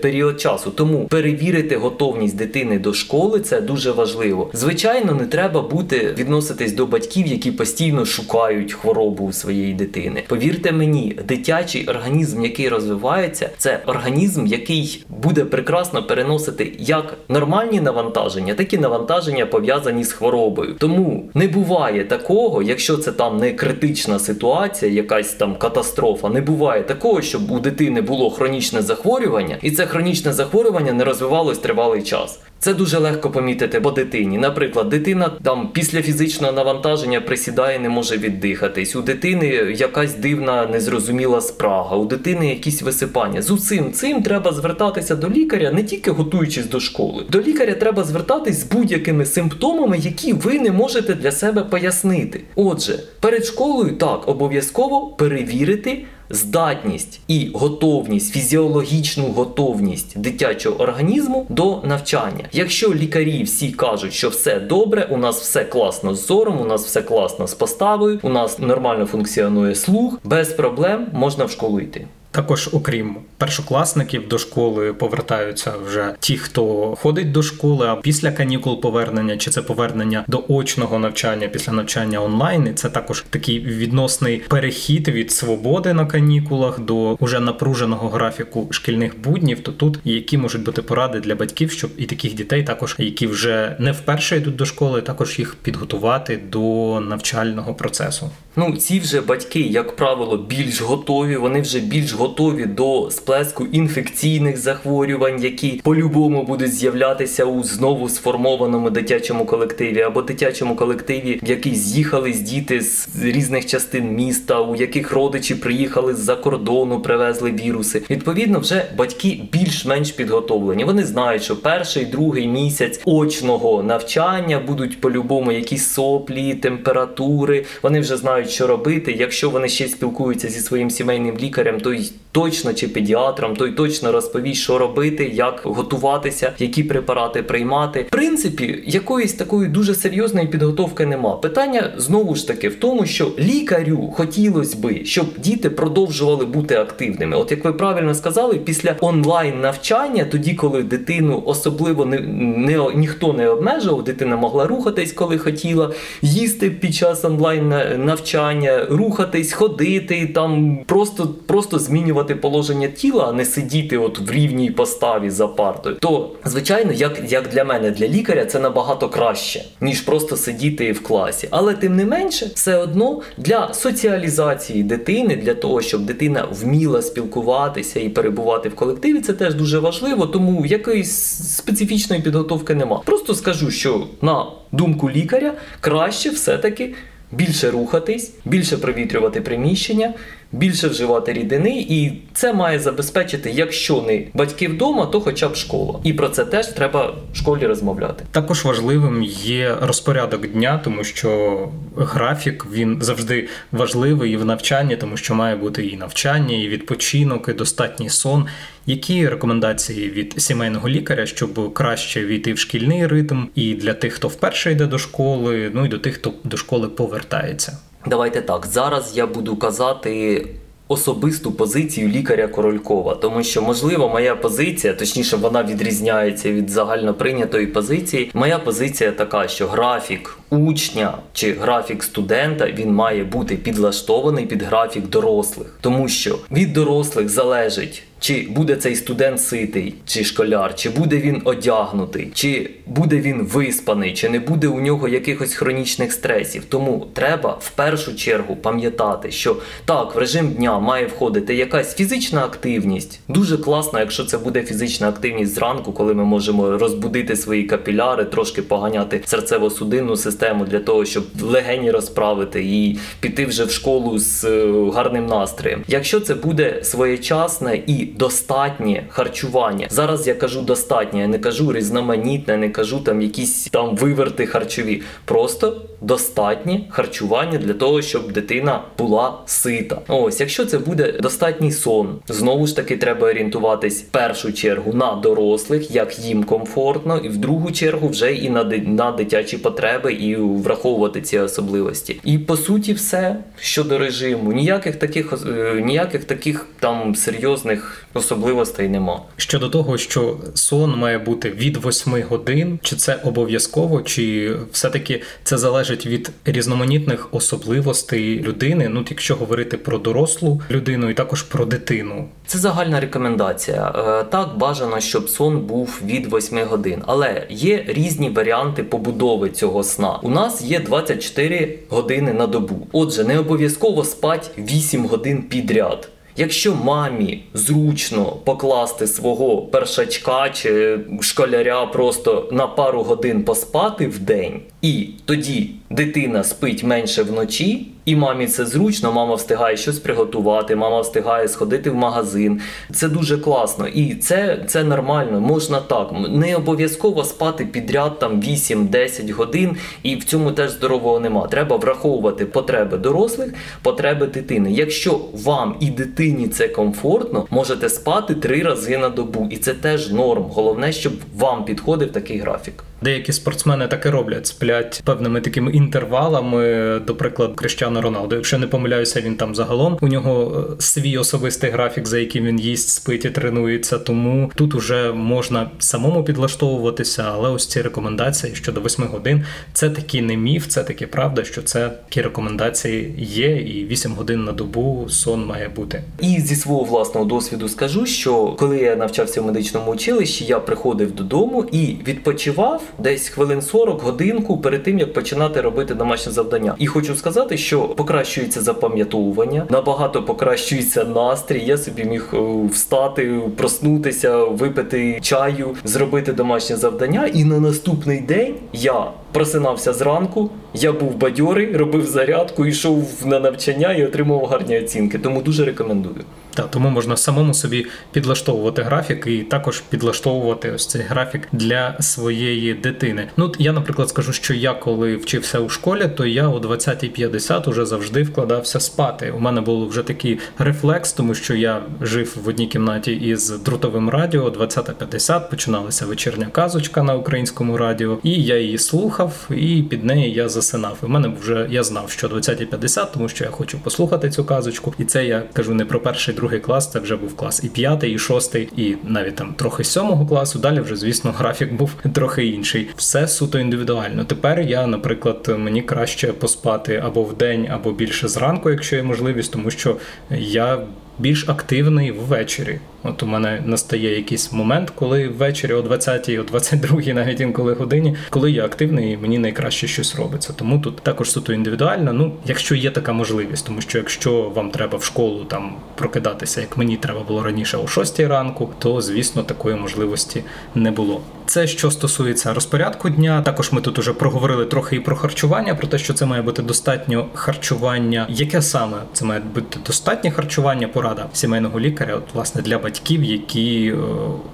період 0.01 0.41
часу. 0.41 0.71
Тому 0.71 1.07
перевірити 1.07 1.75
готовність 1.75 2.35
дитини 2.35 2.79
до 2.79 2.93
школи 2.93 3.39
це 3.39 3.61
дуже 3.61 3.91
важливо. 3.91 4.49
Звичайно, 4.53 5.13
не 5.13 5.25
треба 5.25 5.61
бути 5.61 6.15
відноситись 6.17 6.73
до 6.73 6.85
батьків, 6.85 7.27
які 7.27 7.51
постійно 7.51 8.05
шукають 8.05 8.73
хворобу 8.73 9.25
у 9.25 9.33
своєї 9.33 9.73
дитини. 9.73 10.23
Повірте 10.27 10.71
мені, 10.71 11.15
дитячий 11.27 11.87
організм, 11.87 12.43
який 12.43 12.69
розвивається, 12.69 13.49
це 13.57 13.79
організм, 13.85 14.45
який 14.45 15.03
буде 15.09 15.45
прекрасно 15.45 16.03
переносити 16.03 16.73
як 16.79 17.17
нормальні 17.29 17.81
навантаження, 17.81 18.53
так 18.53 18.73
і 18.73 18.77
навантаження 18.77 19.45
пов'язані 19.45 20.03
з 20.03 20.11
хворобою. 20.11 20.75
Тому 20.79 21.29
не 21.33 21.47
буває 21.47 22.05
такого, 22.05 22.61
якщо 22.63 22.97
це 22.97 23.11
там 23.11 23.37
не 23.37 23.51
критична 23.53 24.19
ситуація, 24.19 24.91
якась 24.91 25.33
там 25.33 25.55
катастрофа, 25.55 26.29
не 26.29 26.41
буває 26.41 26.83
такого, 26.83 27.21
щоб 27.21 27.51
у 27.51 27.59
дитини 27.69 28.01
було 28.01 28.29
хронічне 28.29 28.81
захворювання, 28.81 29.57
і 29.61 29.71
це 29.71 29.85
хронічне 29.85 30.33
захворювання 30.33 30.93
не 30.93 31.03
розвивалось 31.03 31.57
тривалий 31.57 32.03
час. 32.03 32.39
Це 32.59 32.73
дуже 32.73 32.97
легко 32.97 33.29
помітити 33.29 33.81
по 33.81 33.91
дитині. 33.91 34.37
Наприклад, 34.37 34.89
дитина 34.89 35.31
там 35.43 35.69
після 35.73 36.01
фізичного 36.01 36.53
навантаження 36.53 37.21
присідає, 37.21 37.79
не 37.79 37.89
може 37.89 38.17
віддихатись. 38.17 38.95
У 38.95 39.01
дитини 39.01 39.47
якась 39.77 40.15
дивна 40.15 40.65
незрозуміла 40.65 41.41
спрага, 41.41 41.95
у 41.95 42.05
дитини 42.05 42.49
якісь 42.49 42.81
висипання. 42.81 43.41
З 43.41 43.51
усім 43.51 43.91
цим 43.91 44.23
треба 44.23 44.53
звертатися 44.53 45.15
до 45.15 45.29
лікаря, 45.29 45.71
не 45.71 45.83
тільки 45.83 46.11
готуючись 46.11 46.65
до 46.65 46.79
школи. 46.79 47.25
До 47.29 47.41
лікаря 47.41 47.73
треба 47.73 48.03
звертатись 48.03 48.59
з 48.59 48.63
будь-якими 48.63 49.25
симптомами, 49.25 49.97
які 49.97 50.33
ви 50.33 50.59
не 50.59 50.71
можете 50.71 51.13
для 51.13 51.31
себе 51.31 51.63
пояснити. 51.63 52.41
Отже, 52.55 52.99
перед 53.19 53.45
школою 53.45 53.95
так 53.95 54.27
обов'язково 54.27 55.07
перевірити 55.07 56.05
здатність 56.29 57.19
і 57.27 57.51
готовність, 57.53 58.33
фізіологічну 58.33 59.23
готовність 59.23 60.19
дитячого 60.19 60.81
організму 60.81 61.45
до 61.49 61.81
навчання. 61.83 62.48
Якщо 62.51 62.93
лікарі 62.93 63.43
всі 63.43 63.71
кажуть, 63.71 64.13
що 64.13 64.29
все 64.29 64.59
добре, 64.59 65.07
у 65.09 65.17
нас 65.17 65.41
все 65.41 65.65
класно 65.65 66.15
з 66.15 66.27
зором, 66.27 66.61
у 66.61 66.65
нас 66.65 66.85
все 66.85 67.01
класно 67.01 67.47
з 67.47 67.53
поставою, 67.53 68.19
у 68.21 68.29
нас 68.29 68.59
нормально 68.59 69.05
функціонує 69.05 69.75
слух, 69.75 70.19
без 70.23 70.49
проблем 70.49 71.07
можна 71.13 71.45
в 71.45 71.51
школу 71.51 71.79
йти. 71.79 72.07
Також, 72.31 72.69
окрім 72.71 73.15
першокласників, 73.37 74.27
до 74.27 74.37
школи 74.37 74.93
повертаються 74.93 75.73
вже 75.85 76.15
ті, 76.19 76.37
хто 76.37 76.95
ходить 77.01 77.31
до 77.31 77.43
школи, 77.43 77.87
а 77.87 77.95
після 77.95 78.31
канікул 78.31 78.81
повернення, 78.81 79.37
чи 79.37 79.51
це 79.51 79.61
повернення 79.61 80.23
до 80.27 80.43
очного 80.47 80.99
навчання 80.99 81.47
після 81.47 81.73
навчання 81.73 82.23
онлайн. 82.23 82.67
І 82.67 82.73
Це 82.73 82.89
також 82.89 83.25
такий 83.29 83.59
відносний 83.59 84.37
перехід 84.37 85.07
від 85.07 85.31
свободи 85.31 85.93
на 85.93 86.05
канікулах 86.05 86.79
до 86.79 87.13
уже 87.19 87.39
напруженого 87.39 88.09
графіку 88.09 88.67
шкільних 88.71 89.21
буднів. 89.21 89.59
То 89.59 89.71
тут 89.71 89.99
які 90.03 90.37
можуть 90.37 90.63
бути 90.63 90.81
поради 90.81 91.19
для 91.19 91.35
батьків, 91.35 91.71
щоб 91.71 91.91
і 91.97 92.05
таких 92.05 92.33
дітей, 92.33 92.63
також 92.63 92.95
які 92.97 93.27
вже 93.27 93.75
не 93.79 93.91
вперше 93.91 94.37
йдуть 94.37 94.55
до 94.55 94.65
школи, 94.65 95.01
також 95.01 95.39
їх 95.39 95.55
підготувати 95.55 96.39
до 96.51 96.99
навчального 96.99 97.73
процесу. 97.73 98.29
Ну 98.55 98.77
ці 98.77 98.99
вже 98.99 99.21
батьки, 99.21 99.59
як 99.59 99.95
правило, 99.95 100.37
більш 100.37 100.81
готові. 100.81 101.37
Вони 101.37 101.61
вже 101.61 101.79
більш 101.79 102.13
готові 102.19 102.65
до 102.65 103.11
сплеску 103.11 103.65
інфекційних 103.71 104.57
захворювань, 104.57 105.43
які 105.43 105.81
по-любому 105.83 106.43
будуть 106.43 106.73
з'являтися 106.73 107.45
у 107.45 107.63
знову 107.63 108.09
сформованому 108.09 108.89
дитячому 108.89 109.45
колективі 109.45 110.01
або 110.01 110.21
дитячому 110.21 110.75
колективі, 110.75 111.39
в 111.43 111.49
який 111.49 111.75
з'їхались 111.75 112.39
діти 112.39 112.81
з 112.81 113.07
різних 113.21 113.65
частин 113.65 114.15
міста, 114.15 114.61
у 114.61 114.75
яких 114.75 115.11
родичі 115.11 115.55
приїхали 115.55 116.15
з-за 116.15 116.35
кордону, 116.35 117.01
привезли 117.01 117.51
віруси. 117.51 118.01
Відповідно, 118.09 118.59
вже 118.59 118.85
батьки 118.97 119.41
більш-менш 119.51 120.11
підготовлені. 120.11 120.83
Вони 120.83 121.03
знають, 121.03 121.43
що 121.43 121.55
перший, 121.55 122.05
другий 122.05 122.47
місяць 122.47 123.01
очного 123.05 123.83
навчання 123.83 124.59
будуть 124.67 125.01
по-любому 125.01 125.51
якісь 125.51 125.87
соплі, 125.87 126.53
температури. 126.53 127.65
Вони 127.83 127.99
вже 127.99 128.17
знають, 128.17 128.49
що 128.49 128.67
робити. 128.67 129.11
Якщо 129.11 129.49
вони 129.49 129.69
ще 129.69 129.87
спілкуються 129.87 130.49
зі 130.49 130.59
своїм 130.59 130.89
сімейним 130.89 131.37
лікарем, 131.37 131.79
то 131.79 131.93
й 131.93 132.08
ich 132.09 132.28
точно 132.31 132.73
чи 132.73 132.87
педіатром, 132.87 133.55
той 133.55 133.71
точно 133.71 134.11
розповість, 134.11 134.61
що 134.61 134.77
робити, 134.77 135.31
як 135.33 135.61
готуватися, 135.63 136.53
які 136.59 136.83
препарати 136.83 137.43
приймати. 137.43 138.05
В 138.07 138.11
принципі, 138.11 138.83
якоїсь 138.87 139.33
такої 139.33 139.69
дуже 139.69 139.95
серйозної 139.95 140.47
підготовки 140.47 141.05
нема. 141.05 141.35
Питання 141.35 141.93
знову 141.97 142.35
ж 142.35 142.47
таки 142.47 142.69
в 142.69 142.75
тому, 142.75 143.05
що 143.05 143.31
лікарю 143.39 144.13
хотілося 144.15 144.77
би, 144.77 145.05
щоб 145.05 145.25
діти 145.37 145.69
продовжували 145.69 146.45
бути 146.45 146.75
активними. 146.75 147.37
От 147.37 147.51
як 147.51 147.65
ви 147.65 147.73
правильно 147.73 148.15
сказали, 148.15 148.55
після 148.55 148.95
онлайн 149.01 149.61
навчання, 149.61 150.25
тоді, 150.31 150.53
коли 150.53 150.83
дитину 150.83 151.43
особливо 151.45 152.05
не, 152.05 152.19
не 152.19 152.79
ніхто 152.95 153.33
не 153.33 153.49
обмежував, 153.49 154.03
дитина 154.03 154.35
могла 154.35 154.67
рухатись, 154.67 155.13
коли 155.13 155.37
хотіла, 155.37 155.91
їсти 156.21 156.69
під 156.69 156.95
час 156.95 157.25
онлайн 157.25 157.73
навчання, 158.05 158.85
рухатись, 158.89 159.53
ходити 159.53 160.27
там, 160.27 160.79
просто, 160.85 161.27
просто 161.47 161.79
змінювати 161.79 162.18
змінювати 162.19 162.35
положення 162.35 162.87
тіла, 162.87 163.25
а 163.29 163.33
не 163.33 163.45
сидіти 163.45 163.97
от 163.97 164.19
в 164.19 164.31
рівній 164.31 164.71
поставі 164.71 165.29
за 165.29 165.47
партою, 165.47 165.95
то 165.95 166.31
звичайно, 166.45 166.91
як 166.91 167.31
як 167.31 167.49
для 167.49 167.63
мене, 167.63 167.91
для 167.91 168.07
лікаря, 168.07 168.45
це 168.45 168.59
набагато 168.59 169.09
краще, 169.09 169.65
ніж 169.81 170.01
просто 170.01 170.37
сидіти 170.37 170.91
в 170.91 171.03
класі. 171.03 171.47
Але 171.51 171.73
тим 171.73 171.95
не 171.95 172.05
менше, 172.05 172.51
все 172.55 172.77
одно 172.77 173.21
для 173.37 173.73
соціалізації 173.73 174.83
дитини, 174.83 175.35
для 175.35 175.53
того, 175.53 175.81
щоб 175.81 176.01
дитина 176.01 176.47
вміла 176.51 177.01
спілкуватися 177.01 177.99
і 177.99 178.09
перебувати 178.09 178.69
в 178.69 178.75
колективі, 178.75 179.21
це 179.21 179.33
теж 179.33 179.53
дуже 179.53 179.79
важливо, 179.79 180.25
тому 180.27 180.65
якоїсь 180.65 181.11
специфічної 181.55 182.21
підготовки 182.21 182.75
нема. 182.75 183.01
Просто 183.05 183.35
скажу, 183.35 183.71
що 183.71 184.07
на 184.21 184.45
думку 184.71 185.09
лікаря 185.09 185.53
краще 185.81 186.29
все-таки 186.29 186.93
більше 187.31 187.71
рухатись, 187.71 188.33
більше 188.45 188.77
провітрювати 188.77 189.41
приміщення, 189.41 190.13
більше 190.51 190.87
вживати 190.87 191.33
рідини, 191.33 191.85
і 191.89 192.11
це 192.33 192.53
має 192.53 192.79
забезпечити, 192.79 193.51
якщо 193.51 194.01
не 194.01 194.23
батьки 194.33 194.67
вдома, 194.67 195.05
то 195.05 195.21
хоча 195.21 195.49
б 195.49 195.55
школа. 195.55 195.99
І 196.03 196.13
про 196.13 196.29
це 196.29 196.45
теж 196.45 196.67
треба 196.67 197.13
в 197.33 197.37
школі 197.37 197.67
розмовляти. 197.67 198.25
Також 198.31 198.65
важливим 198.65 199.23
є 199.43 199.75
розпорядок 199.81 200.47
дня, 200.47 200.81
тому 200.83 201.03
що 201.03 201.69
графік 201.97 202.67
він 202.73 202.97
завжди 203.01 203.47
важливий 203.71 204.31
і 204.31 204.37
в 204.37 204.45
навчанні, 204.45 204.97
тому 204.97 205.17
що 205.17 205.35
має 205.35 205.55
бути 205.55 205.87
і 205.87 205.97
навчання, 205.97 206.57
і 206.57 206.67
відпочинок, 206.67 207.49
і 207.49 207.53
достатній 207.53 208.09
сон. 208.09 208.45
Які 208.85 209.29
рекомендації 209.29 210.09
від 210.09 210.41
сімейного 210.41 210.89
лікаря, 210.89 211.25
щоб 211.25 211.73
краще 211.73 212.25
війти 212.25 212.53
в 212.53 212.59
шкільний 212.59 213.07
ритм, 213.07 213.43
і 213.55 213.73
для 213.73 213.93
тих, 213.93 214.13
хто 214.13 214.27
вперше 214.27 214.71
йде 214.71 214.85
до 214.85 214.97
школи, 214.97 215.71
ну 215.73 215.85
і 215.85 215.89
до 215.89 215.97
тих, 215.97 216.15
хто 216.15 216.33
до 216.43 216.57
школи 216.57 216.87
повертається? 216.87 217.77
Давайте 218.05 218.41
так. 218.41 218.65
Зараз 218.65 219.17
я 219.17 219.27
буду 219.27 219.55
казати. 219.55 220.45
Особисту 220.91 221.51
позицію 221.51 222.07
лікаря 222.07 222.47
Королькова, 222.47 223.15
тому 223.15 223.43
що, 223.43 223.61
можливо, 223.61 224.09
моя 224.09 224.35
позиція, 224.35 224.93
точніше, 224.93 225.37
вона 225.37 225.63
відрізняється 225.63 226.51
від 226.51 226.69
загальноприйнятої 226.69 227.67
позиції. 227.67 228.31
Моя 228.33 228.59
позиція 228.59 229.11
така, 229.11 229.47
що 229.47 229.67
графік 229.67 230.37
учня 230.49 231.17
чи 231.33 231.53
графік 231.53 232.03
студента 232.03 232.71
він 232.71 232.93
має 232.93 233.23
бути 233.23 233.55
підлаштований 233.55 234.45
під 234.45 234.61
графік 234.61 235.09
дорослих, 235.09 235.77
тому 235.81 236.07
що 236.07 236.39
від 236.51 236.73
дорослих 236.73 237.29
залежить 237.29 238.03
чи 238.19 238.47
буде 238.49 238.75
цей 238.75 238.95
студент 238.95 239.41
ситий, 239.41 239.95
чи 240.05 240.23
школяр, 240.23 240.75
чи 240.75 240.89
буде 240.89 241.17
він 241.17 241.41
одягнутий, 241.45 242.31
чи 242.33 242.69
буде 242.85 243.17
він 243.17 243.41
виспаний, 243.43 244.13
чи 244.13 244.29
не 244.29 244.39
буде 244.39 244.67
у 244.67 244.79
нього 244.79 245.07
якихось 245.07 245.53
хронічних 245.53 246.11
стресів. 246.11 246.63
Тому 246.69 247.07
треба 247.13 247.57
в 247.61 247.69
першу 247.69 248.15
чергу 248.15 248.55
пам'ятати, 248.55 249.31
що 249.31 249.57
так, 249.85 250.15
в 250.15 250.17
режим 250.17 250.51
дня 250.51 250.79
має 250.79 251.05
входити 251.05 251.55
якась 251.55 251.95
фізична 251.95 252.43
активність. 252.43 253.19
Дуже 253.27 253.57
класно, 253.57 253.99
якщо 253.99 254.23
це 254.23 254.37
буде 254.37 254.61
фізична 254.61 255.09
активність 255.09 255.55
зранку, 255.55 255.93
коли 255.93 256.13
ми 256.13 256.23
можемо 256.23 256.77
розбудити 256.77 257.35
свої 257.35 257.63
капіляри, 257.63 258.25
трошки 258.25 258.61
поганяти 258.61 259.21
серцево-судинну 259.27 260.17
систему 260.17 260.65
для 260.65 260.79
того, 260.79 261.05
щоб 261.05 261.23
легені 261.41 261.91
розправити 261.91 262.63
і 262.63 262.99
піти 263.19 263.45
вже 263.45 263.63
в 263.63 263.71
школу 263.71 264.19
з 264.19 264.43
е, 264.43 264.73
гарним 264.93 265.25
настроєм. 265.25 265.83
Якщо 265.87 266.19
це 266.19 266.35
буде 266.35 266.79
своєчасне 266.83 267.81
і 267.87 268.08
достатнє 268.17 269.03
харчування. 269.09 269.87
Зараз 269.89 270.27
я 270.27 270.35
кажу 270.35 270.61
достатнє, 270.61 271.19
я 271.19 271.27
не 271.27 271.39
кажу 271.39 271.73
різноманітне, 271.73 272.57
не 272.57 272.69
кажу 272.69 272.99
там 272.99 273.21
якісь 273.21 273.67
там 273.67 273.95
виверти 273.95 274.45
харчові. 274.45 275.01
Просто 275.25 275.81
достатнє 276.01 276.81
харчування 276.89 277.57
для 277.57 277.73
того, 277.73 278.01
щоб 278.01 278.31
дитина 278.31 278.81
була 278.97 279.37
сита. 279.45 280.01
Ось, 280.07 280.39
якщо 280.39 280.65
це 280.65 280.77
буде 280.77 281.11
достатній 281.11 281.71
сон, 281.71 282.19
знову 282.27 282.67
ж 282.67 282.75
таки 282.75 282.97
треба 282.97 283.27
орієнтуватись 283.27 284.03
в 284.03 284.05
першу 284.05 284.53
чергу 284.53 284.93
на 284.93 285.15
дорослих, 285.15 285.91
як 285.91 286.19
їм 286.19 286.43
комфортно, 286.43 287.17
і 287.17 287.29
в 287.29 287.37
другу 287.37 287.71
чергу 287.71 288.07
вже 288.07 288.33
і 288.33 288.49
на, 288.49 288.63
на 288.85 289.11
дитячі 289.11 289.57
потреби, 289.57 290.13
і 290.13 290.35
враховувати 290.35 291.21
ці 291.21 291.39
особливості. 291.39 292.19
І 292.23 292.37
по 292.37 292.57
суті, 292.57 292.93
все 292.93 293.35
щодо 293.59 293.97
режиму, 293.97 294.53
ніяких 294.53 294.95
таких 294.95 295.33
е, 295.47 295.81
ніяких 295.85 296.23
таких 296.23 296.65
там 296.79 297.15
серйозних 297.15 297.98
особливостей 298.13 298.89
нема. 298.89 299.21
Щодо 299.37 299.69
того, 299.69 299.97
що 299.97 300.37
сон 300.53 300.97
має 300.97 301.17
бути 301.17 301.49
від 301.49 301.85
8 301.85 302.23
годин, 302.29 302.79
чи 302.83 302.95
це 302.95 303.19
обов'язково, 303.23 304.01
чи 304.01 304.55
все-таки 304.71 305.21
це 305.43 305.57
залежить 305.57 306.05
від 306.05 306.31
різноманітних 306.45 307.27
особливостей 307.31 308.39
людини. 308.39 308.89
Ну, 308.89 309.05
якщо 309.09 309.35
говорити 309.35 309.77
про 309.77 309.97
дорослу 309.97 310.61
людину 310.71 311.09
і 311.09 311.13
також 311.13 311.43
про 311.43 311.65
дитину. 311.65 312.29
Це 312.45 312.57
загальна 312.57 312.99
рекомендація. 312.99 313.93
Е, 313.95 314.23
так 314.23 314.57
бажано, 314.57 314.99
щоб 314.99 315.29
сон 315.29 315.57
був 315.57 316.01
від 316.05 316.33
8 316.33 316.65
годин, 316.65 317.03
але 317.05 317.47
є 317.49 317.85
різні 317.87 318.29
варіанти 318.29 318.83
побудови 318.83 319.49
цього 319.49 319.83
сна. 319.83 320.19
У 320.23 320.29
нас 320.29 320.61
є 320.61 320.79
24 320.79 321.79
години 321.89 322.33
на 322.33 322.47
добу. 322.47 322.87
Отже, 322.91 323.23
не 323.23 323.39
обов'язково 323.39 324.03
спать 324.03 324.51
8 324.57 325.05
годин 325.05 325.43
підряд. 325.43 326.09
Якщо 326.39 326.75
мамі 326.75 327.43
зручно 327.53 328.25
покласти 328.25 329.07
свого 329.07 329.61
першачка 329.61 330.49
чи 330.49 330.99
школяря 331.21 331.85
просто 331.85 332.49
на 332.51 332.67
пару 332.67 333.03
годин 333.03 333.43
поспати 333.43 334.07
в 334.07 334.19
день, 334.19 334.61
і 334.81 335.09
тоді 335.25 335.69
дитина 335.89 336.43
спить 336.43 336.83
менше 336.83 337.23
вночі, 337.23 337.87
і 338.09 338.15
мамі 338.15 338.47
це 338.47 338.65
зручно, 338.65 339.11
мама 339.11 339.35
встигає 339.35 339.77
щось 339.77 339.99
приготувати, 339.99 340.75
мама 340.75 341.01
встигає 341.01 341.47
сходити 341.47 341.89
в 341.89 341.95
магазин. 341.95 342.61
Це 342.93 343.09
дуже 343.09 343.37
класно. 343.37 343.87
І 343.87 344.15
це 344.15 344.63
це 344.67 344.83
нормально, 344.83 345.41
можна 345.41 345.79
так. 345.79 346.11
Не 346.29 346.55
обов'язково 346.55 347.23
спати 347.23 347.65
підряд 347.65 348.19
там 348.19 348.41
8-10 348.41 349.31
годин, 349.31 349.77
і 350.03 350.15
в 350.15 350.23
цьому 350.23 350.51
теж 350.51 350.71
здорового 350.71 351.19
нема. 351.19 351.47
Треба 351.47 351.75
враховувати 351.75 352.45
потреби 352.45 352.97
дорослих, 352.97 353.53
потреби 353.83 354.27
дитини. 354.27 354.71
Якщо 354.71 355.19
вам 355.33 355.75
і 355.79 355.89
дитині 355.89 356.47
це 356.47 356.67
комфортно, 356.67 357.45
можете 357.49 357.89
спати 357.89 358.35
три 358.35 358.63
рази 358.63 358.97
на 358.97 359.09
добу. 359.09 359.47
І 359.51 359.57
це 359.57 359.73
теж 359.73 360.11
норм. 360.11 360.43
Головне, 360.43 360.91
щоб 360.91 361.13
вам 361.35 361.65
підходив 361.65 362.11
такий 362.11 362.37
графік. 362.37 362.83
Деякі 363.01 363.33
спортсмени 363.33 363.87
так 363.87 364.05
і 364.05 364.09
роблять, 364.09 364.47
сплять 364.47 365.01
певними 365.05 365.41
такими 365.41 365.71
інтервалами, 365.71 366.99
до 367.07 367.15
прикладу, 367.15 367.53
Крищану 367.55 368.01
Роналду. 368.01 368.35
Якщо 368.35 368.57
не 368.57 368.67
помиляюся, 368.67 369.21
він 369.21 369.35
там 369.35 369.55
загалом 369.55 369.97
у 370.01 370.07
нього 370.07 370.65
е, 370.71 370.81
свій 370.81 371.17
особистий 371.17 371.69
графік, 371.69 372.07
за 372.07 372.19
яким 372.19 372.45
він 372.45 372.59
їсть, 372.59 372.89
спить 372.89 373.25
і 373.25 373.29
тренується. 373.29 373.97
Тому 373.97 374.51
тут 374.55 374.75
уже 374.75 375.11
можна 375.11 375.71
самому 375.79 376.23
підлаштовуватися, 376.23 377.23
але 377.33 377.49
ось 377.49 377.67
ці 377.67 377.81
рекомендації 377.81 378.55
щодо 378.55 378.81
8 378.81 379.05
годин 379.05 379.45
це 379.73 379.89
таки 379.89 380.21
не 380.21 380.37
міф, 380.37 380.67
це 380.67 380.83
таки 380.83 381.07
правда, 381.07 381.43
що 381.43 381.61
це 381.61 381.89
такі 381.89 382.21
рекомендації 382.21 383.15
є, 383.17 383.57
і 383.57 383.85
8 383.85 384.11
годин 384.11 384.43
на 384.43 384.51
добу 384.51 385.05
сон 385.09 385.45
має 385.45 385.69
бути. 385.69 386.03
І 386.19 386.39
зі 386.41 386.55
свого 386.55 386.83
власного 386.83 387.25
досвіду 387.25 387.69
скажу, 387.69 388.05
що 388.05 388.55
коли 388.59 388.77
я 388.77 388.95
навчався 388.95 389.41
в 389.41 389.45
медичному 389.45 389.91
училищі, 389.91 390.45
я 390.45 390.59
приходив 390.59 391.11
додому 391.11 391.65
і 391.71 391.95
відпочивав 392.07 392.81
десь 392.97 393.29
хвилин 393.29 393.61
40 393.61 394.01
годинку 394.01 394.57
перед 394.57 394.83
тим 394.83 394.99
як 394.99 395.13
починати 395.13 395.61
робити 395.61 395.93
домашнє 395.93 396.31
завдання. 396.31 396.75
І 396.79 396.87
хочу 396.87 397.15
сказати, 397.15 397.57
що 397.57 397.81
покращується 397.81 398.61
запам'ятовування, 398.61 399.65
набагато 399.69 400.23
покращується 400.23 401.03
настрій. 401.03 401.63
Я 401.65 401.77
собі 401.77 402.03
міг 402.03 402.29
е, 402.33 402.37
встати, 402.71 403.39
проснутися, 403.57 404.37
випити 404.37 405.19
чаю, 405.21 405.75
зробити 405.83 406.33
домашнє 406.33 406.75
завдання. 406.75 407.27
І 407.33 407.43
на 407.43 407.59
наступний 407.59 408.21
день 408.21 408.55
я 408.73 409.05
просинався 409.31 409.93
зранку, 409.93 410.49
я 410.73 410.91
був 410.91 411.15
бадьорий, 411.15 411.77
робив 411.77 412.05
зарядку, 412.05 412.65
йшов 412.65 413.07
на 413.25 413.39
навчання 413.39 413.93
і 413.93 414.05
отримував 414.05 414.45
гарні 414.45 414.79
оцінки. 414.79 415.19
Тому 415.19 415.41
дуже 415.41 415.65
рекомендую. 415.65 416.25
Так, 416.59 416.71
тому 416.71 416.89
можна 416.89 417.17
самому 417.17 417.53
собі 417.53 417.85
підлаштовувати 418.11 418.81
графік 418.81 419.27
і 419.27 419.37
також 419.39 419.79
підлаштовувати 419.79 420.71
ось 420.71 420.87
цей 420.87 421.01
графік 421.01 421.47
для 421.51 421.95
своєї 421.99 422.73
дитини. 422.73 423.27
Ну 423.37 423.51
я, 423.59 423.73
наприклад, 423.73 424.09
скажу, 424.09 424.33
що 424.33 424.53
я 424.53 424.73
коли 424.73 425.15
вчився 425.15 425.59
у 425.59 425.69
школі, 425.69 426.09
то 426.17 426.25
я 426.25 426.47
о 426.47 426.59
20.50 426.59 427.69
уже 427.69 427.85
завжди 427.85 428.23
вкладався 428.23 428.79
спати. 428.79 429.33
У 429.37 429.39
мене 429.39 429.61
був 429.61 429.87
вже 429.87 430.03
такий 430.03 430.39
рефлекс, 430.57 431.13
тому 431.13 431.33
що 431.35 431.55
я 431.55 431.81
жив 432.01 432.37
в 432.43 432.47
одній 432.47 432.67
кімнаті 432.67 433.11
із 433.11 433.49
друтовим 433.49 434.09
радіо. 434.09 434.49
20.50 434.49 435.49
починалася 435.49 436.05
вечірня 436.05 436.47
казочка 436.51 437.03
на 437.03 437.15
українському 437.15 437.77
радіо, 437.77 438.17
і 438.23 438.43
я 438.43 438.57
її 438.57 438.77
слухав, 438.77 439.47
і 439.49 439.83
під 439.89 440.03
неї 440.03 440.33
я 440.33 440.49
засинав. 440.49 440.97
У 441.01 441.07
мене 441.07 441.31
вже 441.41 441.67
я 441.69 441.83
знав, 441.83 442.11
що 442.11 442.27
20.50, 442.27 443.07
тому 443.13 443.29
що 443.29 443.43
я 443.43 443.49
хочу 443.49 443.79
послухати 443.79 444.29
цю 444.29 444.45
казочку, 444.45 444.93
і 444.97 445.05
це 445.05 445.25
я 445.25 445.43
кажу 445.53 445.73
не 445.73 445.85
про 445.85 445.99
перший 445.99 446.35
другий 446.35 446.48
клас, 446.57 446.91
це 446.91 446.99
вже 446.99 447.15
був 447.15 447.35
клас 447.35 447.63
і 447.63 447.69
п'ятий, 447.69 448.13
і 448.13 448.17
шостий, 448.17 448.69
і 448.75 448.95
навіть 449.03 449.35
там 449.35 449.53
трохи 449.53 449.83
сьомого 449.83 450.25
класу. 450.25 450.59
Далі 450.59 450.79
вже, 450.79 450.95
звісно, 450.95 451.31
графік 451.37 451.73
був 451.73 451.93
трохи 452.13 452.45
інший. 452.45 452.87
Все 452.95 453.27
суто 453.27 453.59
індивідуально. 453.59 454.25
Тепер 454.25 454.59
я, 454.59 454.87
наприклад, 454.87 455.55
мені 455.57 455.81
краще 455.81 456.27
поспати 456.27 457.01
або 457.05 457.23
в 457.23 457.37
день, 457.37 457.67
або 457.71 457.91
більше 457.91 458.27
зранку, 458.27 458.69
якщо 458.69 458.95
є 458.95 459.03
можливість, 459.03 459.53
тому 459.53 459.71
що 459.71 459.97
я 460.29 460.79
більш 461.19 461.49
активний 461.49 462.11
ввечері. 462.11 462.79
От 463.03 463.23
у 463.23 463.25
мене 463.25 463.61
настає 463.65 464.15
якийсь 464.15 464.51
момент, 464.51 464.89
коли 464.95 465.27
ввечері 465.27 465.73
о 465.73 465.81
20-й, 465.81 466.37
о 466.37 466.43
22-й, 466.43 467.13
навіть 467.13 467.39
інколи 467.39 467.73
годині, 467.73 468.15
коли 468.29 468.51
я 468.51 468.65
активний, 468.65 469.13
і 469.13 469.17
мені 469.17 469.37
найкраще 469.37 469.87
щось 469.87 470.15
робиться. 470.15 470.53
Тому 470.53 470.79
тут 470.79 470.95
також 470.95 471.31
суто 471.31 471.53
індивідуально. 471.53 472.13
Ну, 472.13 472.33
якщо 472.45 472.75
є 472.75 472.91
така 472.91 473.13
можливість, 473.13 473.65
тому 473.65 473.81
що 473.81 473.97
якщо 473.97 474.51
вам 474.55 474.71
треба 474.71 474.97
в 474.97 475.03
школу 475.03 475.45
там 475.45 475.75
прокидатися, 475.95 476.61
як 476.61 476.77
мені 476.77 476.97
треба 476.97 477.19
було 477.23 477.43
раніше 477.43 477.77
о 477.77 477.87
6 477.87 478.19
ранку, 478.19 478.69
то 478.79 479.01
звісно 479.01 479.43
такої 479.43 479.75
можливості 479.75 480.43
не 480.75 480.91
було. 480.91 481.21
Це 481.45 481.67
що 481.67 481.91
стосується 481.91 482.53
розпорядку 482.53 483.09
дня. 483.09 483.41
Також 483.41 483.71
ми 483.71 483.81
тут 483.81 483.99
уже 483.99 484.13
проговорили 484.13 484.65
трохи 484.65 484.95
і 484.95 484.99
про 484.99 485.15
харчування, 485.15 485.75
про 485.75 485.87
те, 485.87 485.97
що 485.97 486.13
це 486.13 486.25
має 486.25 486.41
бути 486.41 486.61
достатньо 486.61 487.25
харчування. 487.33 488.25
Яке 488.29 488.61
саме 488.61 488.97
це 489.13 489.25
має 489.25 489.39
бути 489.39 489.79
достатнє 489.85 490.31
харчування? 490.31 490.87
Порада 491.09 491.29
сімейного 491.33 491.79
лікаря, 491.79 492.15
от 492.15 492.23
власне 492.33 492.61
для 492.61 492.77
батьків, 492.77 493.23
які 493.23 493.87
е, 493.87 493.95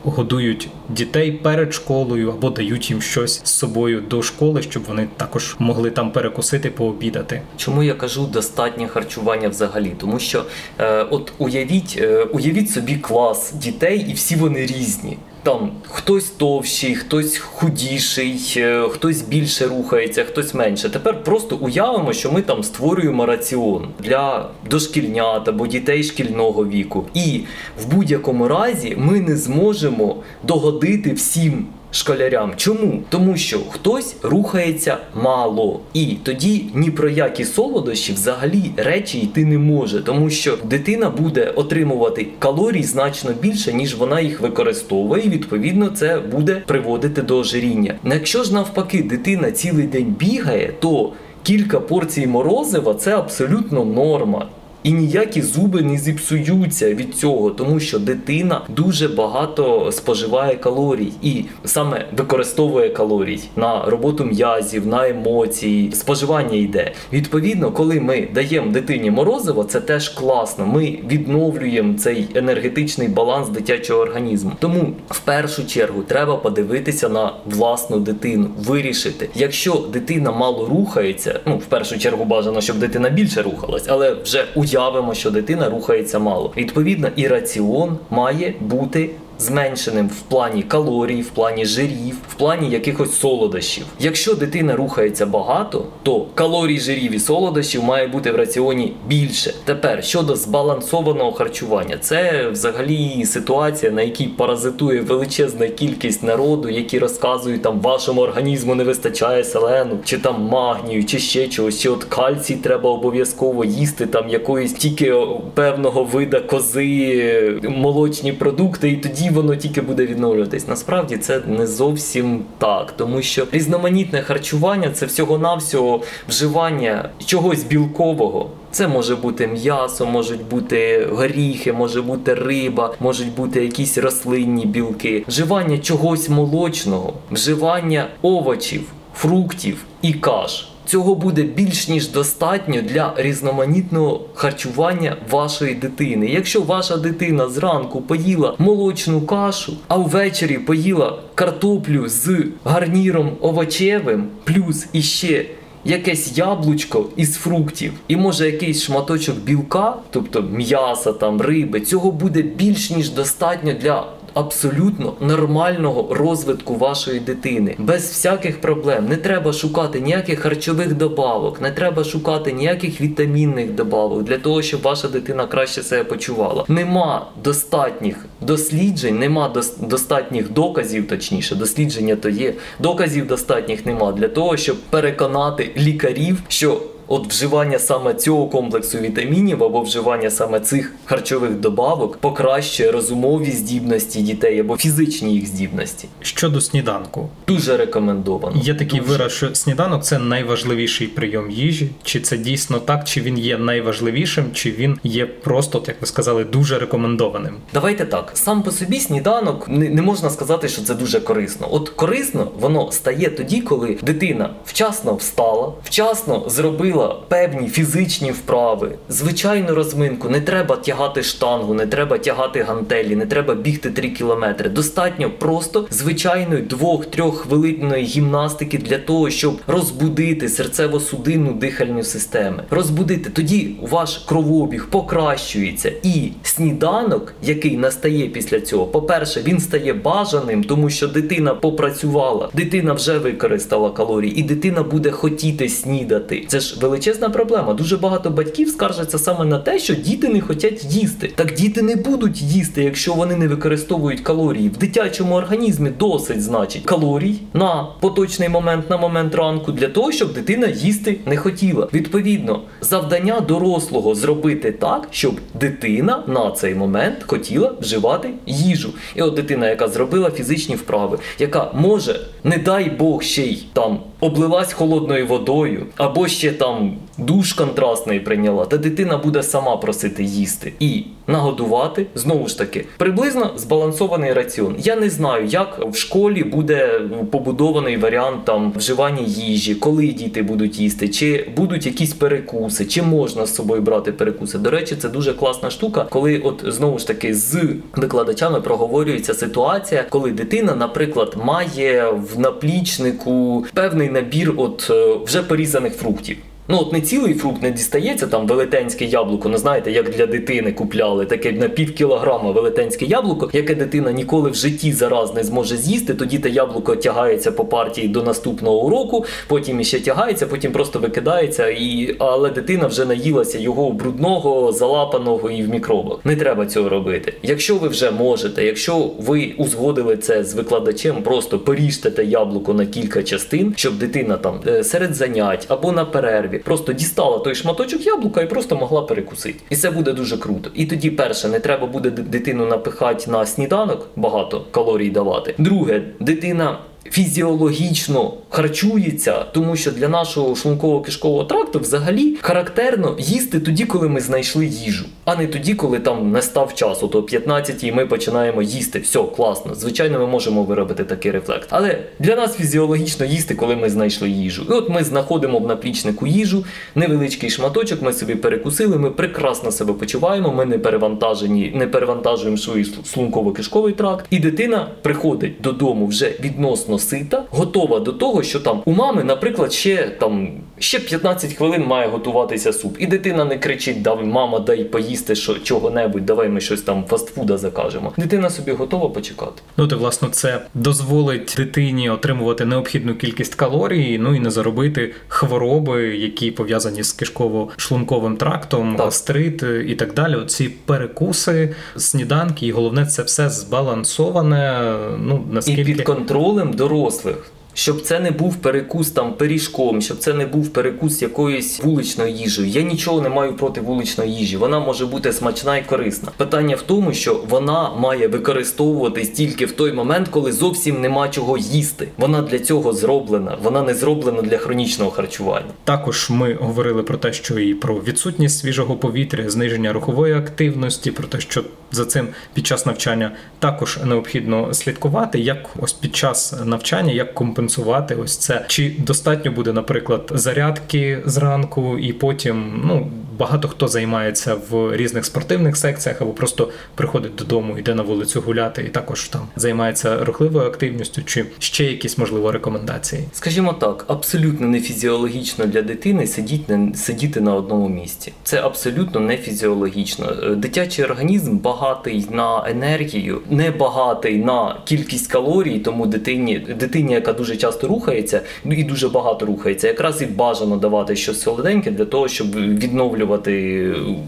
годують 0.03 0.69
дітей 0.89 1.31
перед 1.31 1.73
школою 1.73 2.31
або 2.31 2.49
дають 2.49 2.89
їм 2.89 3.01
щось 3.01 3.41
з 3.43 3.49
собою 3.49 4.01
до 4.01 4.21
школи, 4.21 4.61
щоб 4.61 4.83
вони 4.83 5.07
також 5.17 5.55
могли 5.59 5.91
там 5.91 6.11
перекусити, 6.11 6.69
пообідати. 6.69 7.41
Чому 7.57 7.83
я 7.83 7.93
кажу 7.93 8.25
достатнє 8.25 8.87
харчування 8.87 9.49
взагалі? 9.49 9.91
Тому 9.97 10.19
що 10.19 10.45
е, 10.79 11.03
от 11.03 11.33
уявіть, 11.37 11.95
е, 12.01 12.23
уявіть 12.23 12.71
собі 12.71 12.95
клас 12.95 13.53
дітей, 13.53 14.05
і 14.09 14.13
всі 14.13 14.35
вони 14.35 14.65
різні. 14.65 15.17
Там 15.45 15.71
хтось 15.89 16.29
товщий, 16.29 16.95
хтось 16.95 17.37
худіший, 17.37 18.53
е, 18.57 18.89
хтось 18.89 19.21
більше 19.21 19.67
рухається, 19.67 20.23
хтось 20.23 20.53
менше. 20.53 20.89
Тепер 20.89 21.23
просто 21.23 21.55
уявимо, 21.55 22.13
що 22.13 22.31
ми 22.31 22.41
там 22.41 22.63
створюємо 22.63 23.25
раціон 23.25 23.87
для 23.99 24.49
дошкільнят 24.69 25.47
або 25.47 25.67
дітей 25.67 26.03
шкільного 26.03 26.65
віку. 26.65 27.05
І 27.13 27.41
в 27.83 27.95
будь-якому 27.95 28.47
разі 28.47 28.95
ми 28.97 29.19
не 29.19 29.37
зможемо 29.37 30.15
догодити 30.43 31.13
всім 31.13 31.67
школярям. 31.95 32.53
Чому? 32.55 33.03
Тому 33.09 33.37
що 33.37 33.59
хтось 33.69 34.15
рухається 34.23 34.97
мало, 35.23 35.79
і 35.93 36.05
тоді 36.23 36.65
ні 36.73 36.91
про 36.91 37.09
які 37.09 37.45
солодощі 37.45 38.13
взагалі 38.13 38.71
речі 38.77 39.19
йти 39.19 39.45
не 39.45 39.57
може, 39.57 40.03
тому 40.03 40.29
що 40.29 40.57
дитина 40.63 41.09
буде 41.09 41.53
отримувати 41.55 42.27
калорій 42.39 42.83
значно 42.83 43.31
більше, 43.41 43.73
ніж 43.73 43.95
вона 43.95 44.19
їх 44.21 44.41
використовує. 44.41 45.23
і 45.25 45.29
Відповідно, 45.29 45.89
це 45.89 46.19
буде 46.31 46.63
приводити 46.65 47.21
до 47.21 47.37
ожиріння. 47.37 47.95
Якщо 48.05 48.43
ж 48.43 48.53
навпаки 48.53 49.03
дитина 49.03 49.51
цілий 49.51 49.87
день 49.87 50.15
бігає, 50.19 50.73
то 50.79 51.13
кілька 51.43 51.79
порцій 51.79 52.27
морозива 52.27 52.93
це 52.93 53.15
абсолютно 53.17 53.85
норма. 53.85 54.47
І 54.85 54.91
ніякі 54.91 55.41
зуби 55.41 55.81
не 55.81 55.97
зіпсуються 55.97 56.93
від 56.93 57.15
цього, 57.15 57.49
тому 57.49 57.79
що 57.79 57.99
дитина 57.99 58.61
дуже 58.69 59.07
багато 59.07 59.91
споживає 59.91 60.55
калорій 60.55 61.11
і 61.21 61.45
саме 61.63 62.05
використовує 62.17 62.89
калорій 62.89 63.39
на 63.55 63.85
роботу 63.85 64.25
м'язів, 64.25 64.87
на 64.87 65.09
емоції. 65.09 65.91
Споживання 65.91 66.57
йде. 66.57 66.91
Відповідно, 67.13 67.71
коли 67.71 67.99
ми 67.99 68.27
даємо 68.33 68.71
дитині 68.71 69.11
морозиво, 69.11 69.63
це 69.63 69.81
теж 69.81 70.09
класно. 70.09 70.65
Ми 70.65 70.99
відновлюємо 71.07 71.97
цей 71.97 72.27
енергетичний 72.35 73.07
баланс 73.07 73.49
дитячого 73.49 74.01
організму. 74.01 74.51
Тому 74.59 74.93
в 75.09 75.19
першу 75.19 75.67
чергу 75.67 76.01
треба 76.01 76.35
подивитися 76.35 77.09
на 77.09 77.33
власну 77.45 77.99
дитину, 77.99 78.47
вирішити, 78.57 79.29
якщо 79.35 79.73
дитина 79.93 80.31
мало 80.31 80.65
рухається, 80.65 81.39
ну 81.45 81.57
в 81.57 81.65
першу 81.65 81.99
чергу 81.99 82.25
бажано, 82.25 82.61
щоб 82.61 82.79
дитина 82.79 83.09
більше 83.09 83.41
рухалась, 83.41 83.85
але 83.87 84.13
вже 84.13 84.45
уявимо, 84.75 85.13
що 85.13 85.31
дитина 85.31 85.69
рухається 85.69 86.19
мало. 86.19 86.53
Відповідно, 86.57 87.09
і 87.15 87.27
раціон 87.27 87.97
має 88.09 88.53
бути 88.59 89.09
зменшеним 89.39 90.07
в 90.07 90.21
плані 90.21 90.63
калорій, 90.63 91.21
в 91.21 91.29
плані 91.29 91.65
жирів, 91.65 92.15
в 92.29 92.33
плані 92.33 92.69
якихось 92.69 93.19
солодощів. 93.19 93.85
Якщо 93.99 94.33
дитина 94.35 94.75
рухається 94.75 95.25
багато, 95.25 95.85
то 96.03 96.25
калорій, 96.35 96.79
жирів 96.79 97.11
і 97.11 97.19
солодощів 97.19 97.83
має 97.83 98.07
бути 98.07 98.31
в 98.31 98.35
раціоні 98.35 98.93
більше. 99.07 99.53
Тепер 99.65 100.03
щодо 100.03 100.35
збалансованого 100.35 101.31
харчування, 101.31 101.97
це 101.97 102.49
взагалі 102.49 103.25
ситуація, 103.25 103.91
на 103.91 104.01
якій 104.01 104.27
паразитує 104.27 105.01
величезна 105.01 105.67
кількість 105.67 106.23
народу, 106.23 106.69
які 106.69 106.99
розказують 106.99 107.61
там 107.61 107.79
вашому 107.79 108.21
організму 108.21 108.75
не 108.75 108.83
вистачає 108.83 109.43
селену, 109.43 109.99
чи 110.05 110.17
там 110.17 110.41
магнію, 110.41 111.05
чи 111.05 111.19
ще 111.19 111.47
чогось, 111.47 111.79
чи 111.79 111.89
от 111.89 112.03
кальцій 112.03 112.55
треба 112.55 112.89
обов'язково 112.89 113.65
їсти 113.65 114.05
там 114.05 114.29
якоїсь 114.29 114.73
тільки 114.73 115.15
певного 115.53 116.03
вида 116.03 116.39
кози, 116.39 117.59
молочні 117.63 118.33
продукти, 118.33 118.89
і 118.89 118.95
тоді 118.95 119.24
воно 119.29 119.55
тільки 119.55 119.81
буде 119.81 120.05
відновлюватись. 120.05 120.67
Насправді 120.67 121.17
це 121.17 121.41
не 121.47 121.67
зовсім 121.67 122.43
так, 122.57 122.93
тому 122.97 123.21
що 123.21 123.47
різноманітне 123.51 124.21
харчування 124.21 124.91
це 124.91 125.05
всього-навсього 125.05 126.01
вживання 126.29 127.09
чогось 127.25 127.63
білкового. 127.63 128.49
Це 128.71 128.87
може 128.87 129.15
бути 129.15 129.47
м'ясо, 129.47 130.05
можуть 130.05 130.45
бути 130.45 131.07
горіхи, 131.11 131.73
може 131.73 132.01
бути 132.01 132.33
риба, 132.33 132.95
можуть 132.99 133.35
бути 133.35 133.63
якісь 133.63 133.97
рослинні 133.97 134.65
білки, 134.65 135.23
вживання 135.27 135.77
чогось 135.77 136.29
молочного, 136.29 137.13
вживання 137.31 138.07
овочів, 138.21 138.81
фруктів 139.15 139.85
і 140.01 140.13
каш. 140.13 140.67
Цього 140.85 141.15
буде 141.15 141.43
більш 141.43 141.87
ніж 141.87 142.09
достатньо 142.09 142.81
для 142.81 143.13
різноманітного 143.17 144.21
харчування 144.33 145.17
вашої 145.29 145.75
дитини. 145.75 146.27
Якщо 146.27 146.61
ваша 146.61 146.97
дитина 146.97 147.49
зранку 147.49 148.01
поїла 148.01 148.55
молочну 148.57 149.21
кашу, 149.21 149.77
а 149.87 149.97
ввечері 149.97 150.57
поїла 150.57 151.19
картоплю 151.35 152.07
з 152.07 152.43
гарніром 152.65 153.31
овочевим, 153.41 154.27
плюс 154.43 154.87
іще 154.93 155.45
якесь 155.85 156.37
яблучко 156.37 157.05
із 157.15 157.35
фруктів, 157.35 157.93
і 158.07 158.15
може 158.15 158.45
якийсь 158.45 158.83
шматочок 158.83 159.35
білка, 159.37 159.95
тобто 160.09 160.41
м'яса, 160.41 161.13
там 161.13 161.41
риби, 161.41 161.81
цього 161.81 162.11
буде 162.11 162.41
більш 162.41 162.89
ніж 162.89 163.09
достатньо 163.09 163.73
для 163.73 164.07
абсолютно 164.35 165.13
нормального 165.21 166.15
розвитку 166.15 166.75
вашої 166.75 167.19
дитини, 167.19 167.75
без 167.77 168.03
всяких 168.03 168.61
проблем. 168.61 169.05
Не 169.09 169.15
треба 169.15 169.53
шукати 169.53 169.99
ніяких 169.99 170.39
харчових 170.39 170.93
добавок, 170.93 171.61
не 171.61 171.71
треба 171.71 172.03
шукати 172.03 172.51
ніяких 172.51 173.01
вітамінних 173.01 173.71
добавок 173.71 174.23
для 174.23 174.37
того, 174.37 174.61
щоб 174.61 174.81
ваша 174.81 175.07
дитина 175.07 175.47
краще 175.47 175.83
себе 175.83 176.03
почувала. 176.03 176.65
Нема 176.67 177.27
достатніх 177.43 178.25
досліджень, 178.41 179.19
нема 179.19 179.51
дос- 179.55 179.87
достатніх 179.87 180.51
доказів, 180.51 181.07
точніше, 181.07 181.55
дослідження 181.55 182.15
то 182.15 182.29
є. 182.29 182.53
Доказів 182.79 183.27
достатніх 183.27 183.85
нема 183.85 184.11
для 184.11 184.27
того, 184.27 184.57
щоб 184.57 184.77
переконати 184.89 185.71
лікарів, 185.77 186.41
що 186.47 186.81
От 187.07 187.27
вживання 187.27 187.79
саме 187.79 188.13
цього 188.13 188.47
комплексу 188.47 188.97
вітамінів 188.99 189.63
або 189.63 189.81
вживання 189.81 190.29
саме 190.29 190.59
цих 190.59 190.93
харчових 191.05 191.51
добавок 191.51 192.17
покращує 192.17 192.91
розумові 192.91 193.51
здібності 193.51 194.21
дітей 194.21 194.59
або 194.59 194.77
фізичні 194.77 195.33
їх 195.33 195.47
здібності. 195.47 196.07
Щодо 196.21 196.61
сніданку, 196.61 197.29
Дуже 197.47 197.77
рекомендовано. 197.77 198.61
є 198.63 198.73
такий 198.73 198.99
Дуже. 198.99 199.11
вираз, 199.11 199.31
що 199.31 199.55
сніданок 199.55 200.03
це 200.03 200.19
найважливіший 200.19 201.07
прийом 201.07 201.51
їжі. 201.51 201.89
Чи 202.03 202.19
це 202.19 202.37
дійсно 202.37 202.79
так, 202.79 203.03
чи 203.03 203.21
він 203.21 203.37
є 203.37 203.57
найважливішим, 203.57 204.45
чи 204.53 204.71
він 204.71 204.97
є 205.03 205.25
просто, 205.25 205.83
як 205.87 205.95
ви 206.01 206.07
сказали, 206.07 206.43
дуже 206.43 206.79
рекомендованим. 206.79 207.53
Давайте 207.73 208.05
так. 208.05 208.31
Сам 208.33 208.63
по 208.63 208.71
собі 208.71 208.99
сніданок 208.99 209.67
не, 209.67 209.89
не 209.89 210.01
можна 210.01 210.29
сказати, 210.29 210.67
що 210.69 210.81
це 210.81 210.93
дуже 210.95 211.19
корисно. 211.19 211.67
От 211.71 211.89
корисно 211.89 212.51
воно 212.59 212.91
стає 212.91 213.29
тоді, 213.29 213.61
коли 213.61 213.97
дитина 214.01 214.49
вчасно 214.65 215.15
встала, 215.15 215.73
вчасно 215.83 216.43
зробила 216.47 216.94
певні 217.27 217.67
фізичні 217.67 218.31
вправи, 218.31 218.91
звичайну 219.09 219.75
розминку. 219.75 220.29
Не 220.29 220.41
треба 220.41 220.75
тягати 220.75 221.23
штангу, 221.23 221.73
не 221.73 221.87
треба 221.87 222.17
тягати 222.17 222.61
гантелі, 222.61 223.15
не 223.15 223.25
треба 223.25 223.55
бігти 223.55 223.89
3 223.89 224.09
кілометри. 224.09 224.69
Достатньо 224.69 225.31
просто 225.39 225.87
звичайної 225.89 226.63
2-3 226.63 227.31
хвилинної 227.31 228.03
гімнастики 228.03 228.77
для 228.77 228.97
того, 228.97 229.29
щоб 229.29 229.61
розбудити 229.67 230.47
серцево-судинну 230.47 231.53
дихальну 231.53 232.03
систему. 232.03 232.57
Розбудити 232.69 233.29
тоді 233.29 233.75
ваш 233.81 234.17
кровообіг 234.17 234.87
покращується, 234.89 235.91
і 236.03 236.31
сніданок, 236.43 237.33
який 237.43 237.77
настає 237.77 238.27
після 238.27 238.61
цього, 238.61 238.85
по-перше, 238.85 239.41
він 239.41 239.59
стає 239.59 239.93
бажаним, 239.93 240.63
тому 240.63 240.89
що 240.89 241.07
дитина 241.07 241.55
попрацювала, 241.55 242.49
дитина 242.53 242.93
вже 242.93 243.17
використала 243.17 243.89
калорії, 243.89 244.39
і 244.39 244.43
дитина 244.43 244.83
буде 244.83 245.11
хотіти 245.11 245.69
снідати. 245.69 246.45
Це 246.47 246.59
ж 246.59 246.79
величезна 246.87 247.29
проблема. 247.29 247.73
Дуже 247.73 247.97
багато 247.97 248.29
батьків 248.29 248.69
скаржаться 248.69 249.17
саме 249.17 249.45
на 249.45 249.59
те, 249.59 249.79
що 249.79 249.95
діти 249.95 250.29
не 250.29 250.41
хочуть 250.41 250.83
їсти. 250.83 251.31
Так 251.35 251.53
діти 251.53 251.81
не 251.81 251.95
будуть 251.95 252.41
їсти, 252.41 252.83
якщо 252.83 253.13
вони 253.13 253.35
не 253.35 253.47
використовують 253.47 254.21
калорії. 254.21 254.69
В 254.69 254.77
дитячому 254.77 255.35
організмі 255.35 255.89
досить 255.99 256.43
значить 256.43 256.83
калорій 256.83 257.35
на 257.53 257.87
поточний 257.99 258.49
момент, 258.49 258.89
на 258.89 258.97
момент 258.97 259.35
ранку, 259.35 259.71
для 259.71 259.87
того, 259.87 260.11
щоб 260.11 260.33
дитина 260.33 260.67
їсти 260.67 261.17
не 261.25 261.37
хотіла. 261.37 261.87
Відповідно, 261.93 262.61
завдання 262.81 263.39
дорослого 263.39 264.15
зробити 264.15 264.71
так, 264.71 265.07
щоб 265.11 265.39
дитина 265.53 266.23
на 266.27 266.51
цей 266.51 266.75
момент 266.75 267.17
хотіла 267.27 267.73
вживати 267.81 268.29
їжу. 268.45 268.89
І 269.15 269.21
от 269.21 269.33
дитина, 269.33 269.69
яка 269.69 269.87
зробила 269.87 270.31
фізичні 270.31 270.75
вправи, 270.75 271.19
яка 271.39 271.71
може, 271.73 272.19
не 272.43 272.57
дай 272.57 272.89
Бог, 272.89 273.23
ще 273.23 273.41
й 273.41 273.65
там 273.73 273.99
облилась 274.25 274.73
холодною 274.73 275.27
водою, 275.27 275.85
або 275.97 276.27
ще 276.27 276.51
там 276.51 276.97
душ 277.17 277.53
контрастний 277.53 278.19
прийняла, 278.19 278.65
та 278.65 278.77
дитина 278.77 279.17
буде 279.17 279.43
сама 279.43 279.77
просити 279.77 280.23
їсти 280.23 280.73
і 280.79 281.03
нагодувати 281.27 282.05
знову 282.15 282.47
ж 282.47 282.57
таки 282.57 282.85
приблизно 282.97 283.51
збалансований 283.55 284.33
раціон. 284.33 284.75
Я 284.79 284.95
не 284.95 285.09
знаю, 285.09 285.45
як 285.45 285.79
в 285.87 285.95
школі 285.95 286.43
буде 286.43 287.01
побудований 287.31 287.97
варіант 287.97 288.45
там 288.45 288.73
вживання 288.75 289.21
їжі, 289.25 289.75
коли 289.75 290.07
діти 290.07 290.41
будуть 290.43 290.79
їсти, 290.79 291.09
чи 291.09 291.49
будуть 291.55 291.85
якісь 291.85 292.13
перекуси, 292.13 292.85
чи 292.85 293.01
можна 293.01 293.45
з 293.45 293.55
собою 293.55 293.81
брати 293.81 294.11
перекуси. 294.11 294.57
До 294.57 294.69
речі, 294.69 294.95
це 294.95 295.09
дуже 295.09 295.33
класна 295.33 295.69
штука, 295.69 296.05
коли 296.09 296.39
от 296.39 296.63
знову 296.67 296.99
ж 296.99 297.07
таки 297.07 297.33
з 297.33 297.63
викладачами 297.95 298.61
проговорюється 298.61 299.33
ситуація, 299.33 300.05
коли 300.09 300.31
дитина, 300.31 300.75
наприклад, 300.75 301.35
має 301.43 302.09
в 302.09 302.39
наплічнику 302.39 303.65
певний 303.73 304.09
набір 304.15 304.53
от 304.57 304.87
е, 304.89 305.17
вже 305.25 305.43
порізаних 305.43 305.93
фруктів. 305.93 306.37
Ну, 306.67 306.79
от 306.81 306.93
не 306.93 307.01
цілий 307.01 307.33
фрукт 307.33 307.61
не 307.61 307.71
дістається, 307.71 308.27
там 308.27 308.47
велетенське 308.47 309.05
яблуко, 309.05 309.49
ну 309.49 309.57
знаєте, 309.57 309.91
як 309.91 310.09
для 310.09 310.25
дитини 310.25 310.71
купляли, 310.71 311.25
таке 311.25 311.51
на 311.51 311.69
пів 311.69 311.95
кілограма 311.95 312.51
велетенське 312.51 313.05
яблуко, 313.05 313.49
яке 313.53 313.75
дитина 313.75 314.11
ніколи 314.11 314.49
в 314.49 314.55
житті 314.55 314.93
зараз 314.93 315.33
не 315.33 315.43
зможе 315.43 315.77
з'їсти, 315.77 316.13
тоді 316.13 316.39
те 316.39 316.49
яблуко 316.49 316.95
тягається 316.95 317.51
по 317.51 317.65
партії 317.65 318.07
до 318.07 318.23
наступного 318.23 318.81
уроку, 318.83 319.25
потім 319.47 319.79
іще 319.79 319.99
тягається, 319.99 320.47
потім 320.47 320.71
просто 320.71 320.99
викидається, 320.99 321.69
і... 321.69 322.15
але 322.19 322.49
дитина 322.49 322.87
вже 322.87 323.05
наїлася 323.05 323.59
його 323.59 323.91
брудного, 323.91 324.71
залапаного 324.71 325.51
і 325.51 325.63
в 325.63 325.69
мікробах. 325.69 326.19
Не 326.23 326.35
треба 326.35 326.65
цього 326.65 326.89
робити. 326.89 327.33
Якщо 327.43 327.75
ви 327.75 327.87
вже 327.87 328.11
можете, 328.11 328.65
якщо 328.65 329.11
ви 329.19 329.53
узгодили 329.57 330.17
це 330.17 330.43
з 330.43 330.53
викладачем, 330.53 331.23
просто 331.23 331.59
поріжте 331.59 332.11
те 332.11 332.25
яблуко 332.25 332.73
на 332.73 332.85
кілька 332.85 333.23
частин, 333.23 333.73
щоб 333.77 333.97
дитина 333.97 334.37
там 334.37 334.59
е, 334.67 334.83
серед 334.83 335.15
занять 335.15 335.65
або 335.69 335.91
на 335.91 336.05
перерві 336.05 336.54
просто 336.59 336.93
дістала 336.93 337.39
той 337.39 337.55
шматочок 337.55 338.05
яблука 338.05 338.41
і 338.41 338.49
просто 338.49 338.75
могла 338.75 339.01
перекусити. 339.01 339.59
І 339.69 339.75
це 339.75 339.91
буде 339.91 340.13
дуже 340.13 340.37
круто. 340.37 340.69
І 340.75 340.85
тоді, 340.85 341.09
перше, 341.09 341.47
не 341.47 341.59
треба 341.59 341.87
буде 341.87 342.09
дитину 342.09 342.65
напихати 342.65 343.31
на 343.31 343.45
сніданок, 343.45 344.07
багато 344.15 344.65
калорій 344.71 345.09
давати. 345.09 345.55
Друге, 345.57 346.01
дитина. 346.19 346.77
Фізіологічно 347.11 348.33
харчується, 348.49 349.43
тому 349.43 349.75
що 349.75 349.91
для 349.91 350.07
нашого 350.07 350.53
шлунково-кишкового 350.53 351.47
тракту 351.47 351.79
взагалі 351.79 352.37
характерно 352.41 353.15
їсти 353.19 353.59
тоді, 353.59 353.85
коли 353.85 354.09
ми 354.09 354.19
знайшли 354.19 354.65
їжу, 354.65 355.05
а 355.25 355.35
не 355.35 355.47
тоді, 355.47 355.73
коли 355.73 355.99
там 355.99 356.31
не 356.31 356.41
став 356.41 356.73
час, 356.73 357.03
ото 357.03 357.23
15 357.23 357.83
і 357.83 357.91
ми 357.91 358.05
починаємо 358.05 358.61
їсти. 358.61 358.99
Все 358.99 359.19
класно. 359.19 359.75
Звичайно, 359.75 360.19
ми 360.19 360.27
можемо 360.27 360.63
виробити 360.63 361.03
такий 361.03 361.31
рефлекс. 361.31 361.67
Але 361.69 361.99
для 362.19 362.35
нас 362.35 362.55
фізіологічно 362.55 363.25
їсти, 363.25 363.55
коли 363.55 363.75
ми 363.75 363.89
знайшли 363.89 364.29
їжу. 364.29 364.65
І 364.69 364.71
от 364.71 364.89
ми 364.89 365.03
знаходимо 365.03 365.59
в 365.59 365.67
наплічнику 365.67 366.27
їжу, 366.27 366.65
невеличкий 366.95 367.49
шматочок, 367.49 368.01
ми 368.01 368.13
собі 368.13 368.35
перекусили, 368.35 368.97
ми 368.97 369.11
прекрасно 369.11 369.71
себе 369.71 369.93
почуваємо, 369.93 370.53
ми 370.53 370.65
не 370.65 370.77
перевантажені, 370.77 371.71
не 371.75 371.87
перевантажуємо 371.87 372.57
свій 372.57 372.83
шлунково-кишковий 372.83 373.93
тракт. 373.93 374.25
І 374.29 374.39
дитина 374.39 374.87
приходить 375.01 375.61
додому 375.61 376.07
вже 376.07 376.31
відносно 376.39 376.99
сита, 376.99 377.43
готова 377.49 377.99
до 377.99 378.13
того, 378.13 378.43
що 378.43 378.59
там 378.59 378.81
у 378.85 378.91
мами, 378.91 379.23
наприклад, 379.23 379.73
ще 379.73 380.09
там 380.19 380.49
ще 380.79 380.99
15 380.99 381.53
хвилин 381.53 381.85
має 381.85 382.07
готуватися 382.07 382.73
суп. 382.73 382.95
І 382.99 383.07
дитина 383.07 383.45
не 383.45 383.57
кричить: 383.57 384.01
Давай, 384.01 384.25
мама, 384.25 384.59
дай 384.59 384.83
поїсти 384.83 385.35
що 385.35 385.53
чого-небудь, 385.53 386.25
давай 386.25 386.49
ми 386.49 386.61
щось 386.61 386.81
там 386.81 387.03
фастфуда 387.09 387.57
закажемо. 387.57 388.13
Дитина 388.17 388.49
собі 388.49 388.71
готова 388.71 389.09
почекати. 389.09 389.61
Ну, 389.77 389.87
то, 389.87 389.97
власне, 389.97 390.27
це 390.31 390.61
дозволить 390.73 391.53
дитині 391.57 392.09
отримувати 392.09 392.65
необхідну 392.65 393.15
кількість 393.15 393.55
калорій, 393.55 394.17
ну 394.17 394.35
і 394.35 394.39
не 394.39 394.51
заробити 394.51 395.13
хвороби, 395.27 396.03
які 396.17 396.51
пов'язані 396.51 397.03
з 397.03 397.19
кишково-шлунковим 397.21 398.37
трактом, 398.37 398.95
Так. 398.95 399.05
гастрит 399.05 399.63
і 399.87 399.95
так 399.95 400.13
далі. 400.13 400.37
Ці 400.47 400.69
перекуси, 400.69 401.75
сніданки, 401.97 402.67
і 402.67 402.71
головне, 402.71 403.05
це 403.05 403.23
все 403.23 403.49
збалансоване. 403.49 404.95
Ну 405.19 405.45
наскільки 405.51 405.81
І 405.81 405.85
під 405.85 406.01
контролем 406.01 406.73
дорослих. 406.73 407.51
Щоб 407.77 408.01
це 408.01 408.19
не 408.19 408.31
був 408.31 408.55
перекус 408.55 409.11
там 409.11 409.33
пиріжком, 409.33 410.01
щоб 410.01 410.17
це 410.17 410.33
не 410.33 410.45
був 410.45 410.69
перекус 410.69 411.21
якоюсь 411.21 411.83
вуличною 411.83 412.33
їжею. 412.33 412.67
Я 412.67 412.81
нічого 412.81 413.21
не 413.21 413.29
маю 413.29 413.53
проти 413.53 413.81
вуличної 413.81 414.33
їжі. 414.33 414.57
Вона 414.57 414.79
може 414.79 415.05
бути 415.05 415.33
смачна 415.33 415.77
і 415.77 415.85
корисна. 415.85 416.31
Питання 416.37 416.75
в 416.75 416.81
тому, 416.81 417.13
що 417.13 417.43
вона 417.49 417.95
має 417.95 418.27
використовуватись 418.27 419.29
тільки 419.29 419.65
в 419.65 419.71
той 419.71 419.93
момент, 419.93 420.27
коли 420.27 420.51
зовсім 420.51 421.01
нема 421.01 421.29
чого 421.29 421.57
їсти. 421.57 422.07
Вона 422.17 422.41
для 422.41 422.59
цього 422.59 422.93
зроблена. 422.93 423.57
Вона 423.63 423.81
не 423.81 423.93
зроблена 423.93 424.41
для 424.41 424.57
хронічного 424.57 425.11
харчування. 425.11 425.69
Також 425.83 426.29
ми 426.29 426.53
говорили 426.53 427.03
про 427.03 427.17
те, 427.17 427.33
що 427.33 427.59
і 427.59 427.73
про 427.73 427.95
відсутність 427.95 428.59
свіжого 428.59 428.95
повітря, 428.95 429.49
зниження 429.49 429.93
рухової 429.93 430.33
активності, 430.33 431.11
про 431.11 431.27
те, 431.27 431.39
що 431.39 431.63
за 431.95 432.05
цим 432.05 432.27
під 432.53 432.67
час 432.67 432.85
навчання 432.85 433.31
також 433.59 433.99
необхідно 434.05 434.73
слідкувати, 434.73 435.39
як 435.39 435.69
ось 435.79 435.93
під 435.93 436.15
час 436.15 436.53
навчання, 436.65 437.13
як 437.13 437.33
компенсувати 437.33 438.15
ось 438.15 438.37
це. 438.37 438.65
Чи 438.67 438.95
достатньо 438.99 439.51
буде, 439.51 439.73
наприклад, 439.73 440.31
зарядки 440.35 441.21
зранку, 441.25 441.97
і 441.97 442.13
потім 442.13 442.81
ну. 442.85 443.11
Багато 443.39 443.67
хто 443.67 443.87
займається 443.87 444.55
в 444.69 444.95
різних 444.95 445.25
спортивних 445.25 445.77
секціях 445.77 446.21
або 446.21 446.31
просто 446.31 446.69
приходить 446.95 447.35
додому, 447.35 447.77
йде 447.77 447.95
на 447.95 448.03
вулицю 448.03 448.41
гуляти, 448.41 448.83
і 448.87 448.89
також 448.89 449.27
там 449.27 449.41
займається 449.55 450.25
рухливою 450.25 450.67
активністю, 450.67 451.21
чи 451.25 451.45
ще 451.59 451.83
якісь 451.83 452.17
можливо 452.17 452.51
рекомендації. 452.51 453.23
Скажімо 453.31 453.73
так, 453.73 454.05
абсолютно 454.07 454.67
не 454.67 454.79
фізіологічно 454.79 455.65
для 455.65 455.81
дитини 455.81 456.27
сидіти, 456.27 456.79
сидіти 456.95 457.41
на 457.41 457.55
одному 457.55 457.89
місці. 457.89 458.33
Це 458.43 458.61
абсолютно 458.61 459.21
не 459.21 459.37
фізіологічно. 459.37 460.33
Е, 460.43 460.55
Дитячий 460.55 461.05
організм 461.05 461.57
багатий 461.57 462.27
на 462.31 462.63
енергію, 462.69 463.41
не 463.49 463.71
багатий 463.71 464.37
на 464.37 464.77
кількість 464.85 465.31
калорій, 465.31 465.79
тому 465.79 466.05
дитині, 466.05 466.59
дитині, 466.59 467.13
яка 467.13 467.33
дуже 467.33 467.55
часто 467.55 467.87
рухається, 467.87 468.41
ну 468.63 468.73
і 468.73 468.83
дуже 468.83 469.09
багато 469.09 469.45
рухається, 469.45 469.87
якраз 469.87 470.21
і 470.21 470.25
бажано 470.25 470.77
давати 470.77 471.15
щось 471.15 471.41
солоденьке 471.41 471.91
для 471.91 472.05
того, 472.05 472.27
щоб 472.27 472.55
відновлювати 472.55 473.24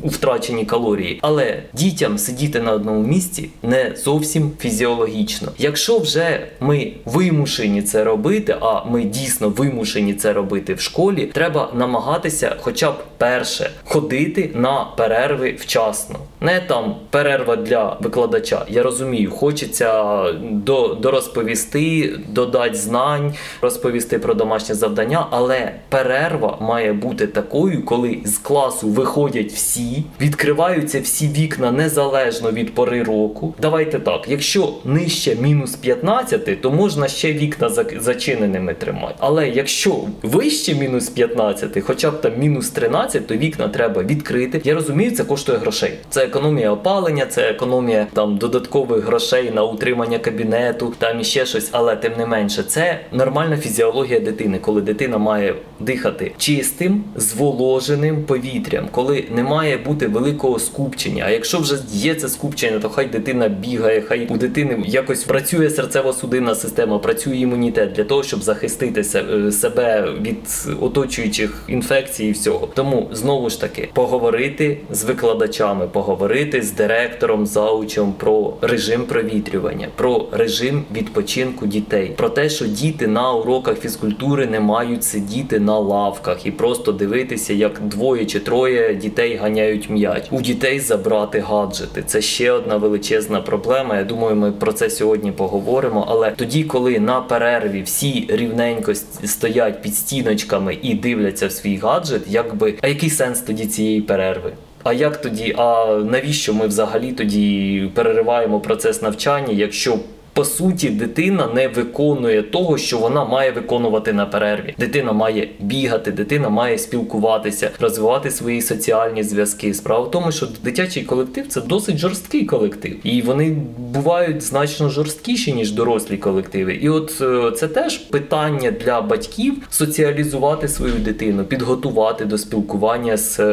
втрачені 0.06 0.66
калорії. 0.66 1.20
Але 1.22 1.64
дітям 1.74 2.18
сидіти 2.18 2.60
на 2.60 2.72
одному 2.72 3.08
місці 3.08 3.50
не 3.64 3.94
зовсім 3.96 4.52
фізіологічно. 4.60 5.52
Якщо 5.58 6.00
вже 6.00 6.48
ми 6.60 6.92
вимушені 7.06 7.82
це 7.82 8.04
робити, 8.04 8.56
а 8.62 8.86
ми 8.86 9.04
дійсно 9.04 9.50
вимушені 9.50 10.14
це 10.14 10.34
робити 10.34 10.74
в 10.74 10.80
школі, 10.80 11.26
треба 11.26 11.72
намагатися, 11.74 12.56
хоча 12.60 12.92
б 12.92 12.96
перше, 13.18 13.70
ходити 13.84 14.50
на 14.56 14.86
перерви 14.98 15.56
вчасно. 15.60 16.16
Не 16.42 16.60
там 16.60 16.96
перерва 17.10 17.56
для 17.56 17.98
викладача. 18.02 18.66
Я 18.70 18.84
розумію, 18.84 19.32
хочеться 19.32 20.24
до, 20.52 20.88
дорозповісти, 20.88 22.20
додати 22.30 22.76
знань, 22.76 23.34
розповісти 23.62 24.20
про 24.20 24.34
домашнє 24.34 24.76
завдання, 24.76 25.28
але 25.32 25.72
перерва 25.90 26.58
має 26.62 26.94
бути 26.94 27.28
такою, 27.28 27.86
коли 27.86 28.18
з 28.26 28.38
класу 28.38 28.88
виходять 28.88 29.52
всі, 29.52 30.04
відкриваються 30.22 31.02
всі 31.02 31.28
вікна 31.28 31.72
незалежно 31.72 32.52
від 32.52 32.74
пори 32.76 33.04
року. 33.04 33.54
Давайте 33.62 34.00
так, 34.00 34.22
якщо 34.28 34.74
нижче 34.86 35.36
мінус 35.36 35.76
15, 35.76 36.62
то 36.62 36.72
можна 36.72 37.08
ще 37.08 37.34
вікна 37.34 37.70
зачиненими 38.00 38.74
тримати. 38.74 39.16
Але 39.20 39.50
якщо 39.50 39.96
вище 40.24 40.76
мінус 40.76 41.10
15, 41.10 41.84
хоча 41.84 42.12
б 42.12 42.22
там 42.22 42.32
мінус 42.38 42.70
13, 42.70 43.28
то 43.28 43.36
вікна 43.36 43.68
треба 43.68 44.04
відкрити. 44.04 44.62
Я 44.64 44.76
розумію, 44.76 45.12
це 45.12 45.24
коштує 45.24 45.58
грошей. 45.58 45.94
Це 46.10 46.27
економія 46.28 46.72
опалення, 46.72 47.26
це 47.26 47.42
економія 47.50 48.08
там 48.14 48.38
додаткових 48.38 49.06
грошей 49.06 49.52
на 49.52 49.64
утримання 49.64 50.20
кабінету, 50.20 50.94
там 50.98 51.20
іще 51.22 51.46
щось, 51.46 51.70
але 51.72 51.96
тим 51.96 52.12
не 52.18 52.26
менше, 52.26 52.64
це 52.64 53.00
нормальна 53.12 53.58
фізіологія 53.58 54.20
дитини, 54.20 54.60
коли 54.62 54.82
дитина 54.82 55.18
має 55.18 55.56
дихати 55.80 56.32
чистим, 56.38 57.04
зволоженим 57.16 58.24
повітрям, 58.24 58.88
коли 58.92 59.26
не 59.36 59.44
має 59.44 59.78
бути 59.78 60.08
великого 60.08 60.60
скупчення. 60.60 61.24
А 61.28 61.30
якщо 61.30 61.60
вже 61.60 61.78
є 61.92 62.16
це 62.16 62.30
скупчення, 62.30 62.80
то 62.80 62.90
хай 62.90 63.06
дитина 63.06 63.48
бігає, 63.48 64.02
хай 64.02 64.28
у 64.28 64.38
дитини 64.38 64.84
якось 64.88 65.24
працює 65.24 65.68
серцево-судинна 65.68 66.56
система, 66.56 67.00
працює 67.00 67.38
імунітет 67.38 67.92
для 67.92 68.04
того, 68.04 68.24
щоб 68.24 68.44
захиститися 68.44 69.20
е, 69.20 69.52
себе 69.52 70.14
від 70.22 70.38
оточуючих 70.82 71.64
інфекцій 71.68 72.26
і 72.26 72.32
всього. 72.32 72.70
Тому 72.76 73.10
знову 73.12 73.50
ж 73.50 73.62
таки 73.62 73.90
поговорити 73.94 74.78
з 74.92 75.04
викладачами, 75.04 75.88
поговорити 75.88 76.17
з 76.62 76.72
директором, 76.72 77.46
заучем 77.46 78.14
про 78.14 78.54
режим 78.62 79.04
провітрювання, 79.04 79.88
про 79.96 80.26
режим 80.32 80.84
відпочинку 80.96 81.68
дітей, 81.68 82.14
про 82.18 82.30
те, 82.30 82.50
що 82.50 82.66
діти 82.66 83.08
на 83.08 83.34
уроках 83.34 83.80
фізкультури 83.80 84.46
не 84.46 84.60
мають 84.60 85.04
сидіти 85.04 85.60
на 85.60 85.80
лавках 85.80 86.46
і 86.46 86.52
просто 86.52 86.92
дивитися, 86.92 87.54
як 87.54 87.82
двоє 87.82 88.26
чи 88.26 88.40
троє 88.40 88.96
дітей 88.96 89.36
ганяють 89.36 89.90
м'яч. 89.90 90.24
У 90.32 90.42
дітей 90.42 90.80
забрати 90.80 91.40
гаджети. 91.40 92.04
Це 92.06 92.22
ще 92.22 92.52
одна 92.52 92.78
величезна 92.78 93.42
проблема. 93.42 93.98
Я 93.98 94.04
думаю, 94.04 94.36
ми 94.36 94.52
про 94.52 94.74
це 94.74 94.90
сьогодні 94.90 95.32
поговоримо. 95.32 96.06
Але 96.10 96.32
тоді, 96.32 96.64
коли 96.64 97.00
на 97.00 97.22
перерві 97.22 97.82
всі 97.82 98.26
рівненько 98.30 98.94
стоять 99.24 99.82
під 99.82 99.96
стіночками 99.96 100.78
і 100.82 100.96
дивляться 100.96 101.48
в 101.48 101.52
свій 101.52 101.78
гаджет, 101.78 102.22
якби 102.28 102.76
а 102.82 102.88
який 102.88 103.10
сенс 103.10 103.42
тоді 103.42 103.66
цієї 103.66 104.02
перерви? 104.02 104.54
А 104.88 104.94
як 104.94 105.18
тоді? 105.18 105.56
А 105.58 105.86
навіщо 106.12 106.54
ми 106.54 106.68
взагалі 106.68 107.12
тоді 107.12 107.90
перериваємо 107.94 108.60
процес 108.60 109.02
навчання, 109.02 109.54
якщо 109.54 110.00
по 110.38 110.46
суті 110.46 110.90
дитина 110.90 111.48
не 111.56 111.68
виконує 111.68 112.44
того, 112.44 112.78
що 112.78 112.98
вона 112.98 113.26
має 113.26 113.52
виконувати 113.52 114.14
на 114.14 114.26
перерві? 114.26 114.76
Дитина 114.80 115.14
має 115.14 115.50
бігати, 115.60 116.12
дитина 116.12 116.50
має 116.50 116.78
спілкуватися, 116.78 117.72
розвивати 117.80 118.32
свої 118.32 118.62
соціальні 118.62 119.24
зв'язки. 119.24 119.74
Справа 119.74 120.04
в 120.08 120.12
тому, 120.12 120.32
що 120.32 120.48
дитячий 120.64 121.04
колектив 121.04 121.48
це 121.48 121.62
досить 121.62 121.98
жорсткий 121.98 122.46
колектив, 122.46 122.96
і 123.04 123.22
вони 123.22 123.58
бувають 123.78 124.42
значно 124.42 124.90
жорсткіші 124.90 125.54
ніж 125.54 125.72
дорослі 125.72 126.18
колективи. 126.18 126.74
І 126.74 126.90
от 126.90 127.22
е, 127.22 127.52
це 127.52 127.68
теж 127.68 127.98
питання 127.98 128.72
для 128.72 129.02
батьків 129.02 129.54
соціалізувати 129.70 130.68
свою 130.68 130.94
дитину, 130.94 131.44
підготувати 131.44 132.26
до 132.26 132.38
спілкування 132.38 133.18
з 133.18 133.40
е, 133.40 133.44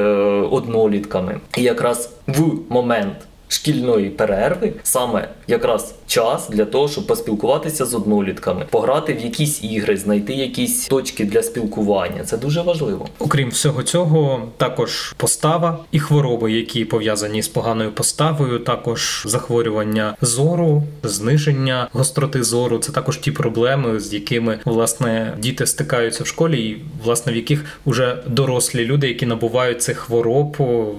однолітками. 0.51 1.41
І 1.57 1.63
якраз 1.63 2.11
в 2.27 2.43
момент. 2.69 3.17
Шкільної 3.49 4.11
перерви 4.11 4.73
саме 4.83 5.29
якраз 5.49 5.95
час 6.07 6.49
для 6.49 6.65
того, 6.65 6.89
щоб 6.89 7.07
поспілкуватися 7.07 7.87
з 7.87 7.95
однолітками, 7.95 8.67
пограти 8.71 9.15
в 9.15 9.21
якісь 9.21 9.65
ігри, 9.65 9.97
знайти 9.97 10.35
якісь 10.35 10.87
точки 10.87 11.25
для 11.25 11.43
спілкування. 11.43 12.25
Це 12.25 12.37
дуже 12.37 12.63
важливо. 12.63 13.09
Окрім 13.19 13.51
всього 13.51 13.83
цього, 13.83 14.49
також 14.57 15.15
постава 15.17 15.79
і 15.93 15.99
хвороби, 15.99 16.53
які 16.53 16.85
пов'язані 16.85 17.43
з 17.43 17.49
поганою 17.49 17.93
поставою, 17.93 18.59
також 18.59 19.23
захворювання 19.27 20.17
зору, 20.21 20.83
зниження 21.03 21.89
гостроти 21.93 22.43
зору. 22.43 22.79
Це 22.79 22.93
також 22.93 23.19
ті 23.19 23.33
проблеми, 23.33 24.01
з 24.01 24.15
якими 24.15 24.59
власне 24.65 25.35
діти 25.39 25.67
стикаються 25.67 26.25
в 26.25 26.27
школі, 26.27 26.69
і 26.69 26.83
власне 27.05 27.33
в 27.33 27.37
яких 27.37 27.65
уже 27.85 28.23
дорослі 28.27 28.85
люди, 28.85 29.09
які 29.09 29.27
набувають 29.27 29.83
цих 29.83 29.99
хвороб, 29.99 30.57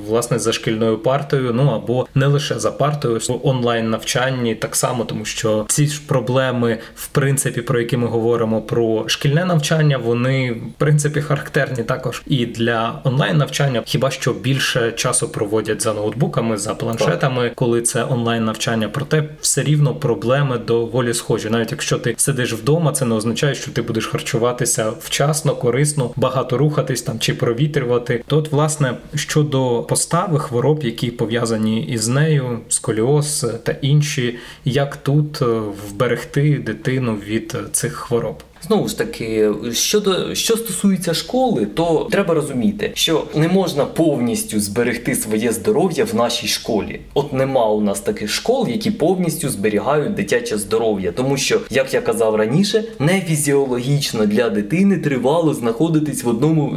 власне 0.07 0.39
за 0.39 0.53
шкільною 0.53 0.97
партою, 0.97 1.51
ну 1.53 1.69
або 1.69 2.07
не 2.15 2.27
лише 2.35 2.59
за 2.59 2.71
партою 2.71 3.19
в 3.29 3.47
онлайн 3.47 3.89
навчанні, 3.89 4.55
так 4.55 4.75
само, 4.75 5.03
тому 5.03 5.25
що 5.25 5.65
ці 5.67 5.87
ж 5.87 6.01
проблеми, 6.07 6.77
в 6.95 7.07
принципі, 7.07 7.61
про 7.61 7.79
які 7.79 7.97
ми 7.97 8.07
говоримо 8.07 8.61
про 8.61 9.03
шкільне 9.07 9.45
навчання, 9.45 9.97
вони 9.97 10.51
в 10.51 10.73
принципі 10.77 11.21
характерні 11.21 11.83
також 11.83 12.23
і 12.27 12.45
для 12.45 12.99
онлайн 13.03 13.37
навчання, 13.37 13.83
хіба 13.85 14.11
що 14.11 14.33
більше 14.33 14.91
часу 14.91 15.29
проводять 15.29 15.81
за 15.81 15.93
ноутбуками, 15.93 16.57
за 16.57 16.75
планшетами, 16.75 17.51
коли 17.55 17.81
це 17.81 18.03
онлайн 18.09 18.45
навчання. 18.45 18.89
Проте 18.89 19.29
все 19.41 19.63
рівно 19.63 19.95
проблеми 19.95 20.57
доволі 20.57 21.13
схожі. 21.13 21.49
Навіть 21.49 21.71
якщо 21.71 21.97
ти 21.97 22.15
сидиш 22.17 22.53
вдома, 22.53 22.91
це 22.91 23.05
не 23.05 23.15
означає, 23.15 23.55
що 23.55 23.71
ти 23.71 23.81
будеш 23.81 24.07
харчуватися 24.07 24.93
вчасно, 24.99 25.55
корисно, 25.55 26.11
багато 26.15 26.57
рухатись 26.57 27.01
там 27.01 27.19
чи 27.19 27.33
провітрювати. 27.33 28.23
То, 28.27 28.37
от, 28.37 28.51
власне, 28.51 28.93
щодо 29.15 29.83
постави 29.83 30.39
хвороб, 30.39 30.83
які 30.83 31.11
пов'язані 31.11 31.83
із 31.85 32.07
нею, 32.07 32.24
сколіоз 32.69 33.45
та 33.63 33.71
інші, 33.81 34.37
як 34.65 34.95
тут 34.95 35.41
е, 35.41 35.45
вберегти 35.89 36.57
дитину 36.57 37.15
від 37.15 37.57
цих 37.71 37.93
хвороб. 37.93 38.43
Знову 38.67 38.87
ж 38.87 38.97
таки, 38.97 39.51
щодо 39.71 40.35
що 40.35 40.57
стосується 40.57 41.13
школи, 41.13 41.65
то 41.65 42.07
треба 42.11 42.33
розуміти, 42.33 42.91
що 42.93 43.23
не 43.35 43.47
можна 43.47 43.85
повністю 43.85 44.59
зберегти 44.59 45.15
своє 45.15 45.51
здоров'я 45.51 46.05
в 46.05 46.15
нашій 46.15 46.47
школі. 46.47 46.99
От 47.13 47.33
нема 47.33 47.65
у 47.65 47.81
нас 47.81 47.99
таких 47.99 48.29
школ, 48.29 48.67
які 48.67 48.91
повністю 48.91 49.49
зберігають 49.49 50.13
дитяче 50.13 50.57
здоров'я, 50.57 51.11
тому 51.11 51.37
що, 51.37 51.61
як 51.69 51.93
я 51.93 52.01
казав 52.01 52.35
раніше, 52.35 52.83
не 52.99 53.21
фізіологічно 53.21 54.25
для 54.25 54.49
дитини 54.49 54.97
тривало 54.97 55.53
знаходитись 55.53 56.23
в 56.23 56.27
одному 56.27 56.75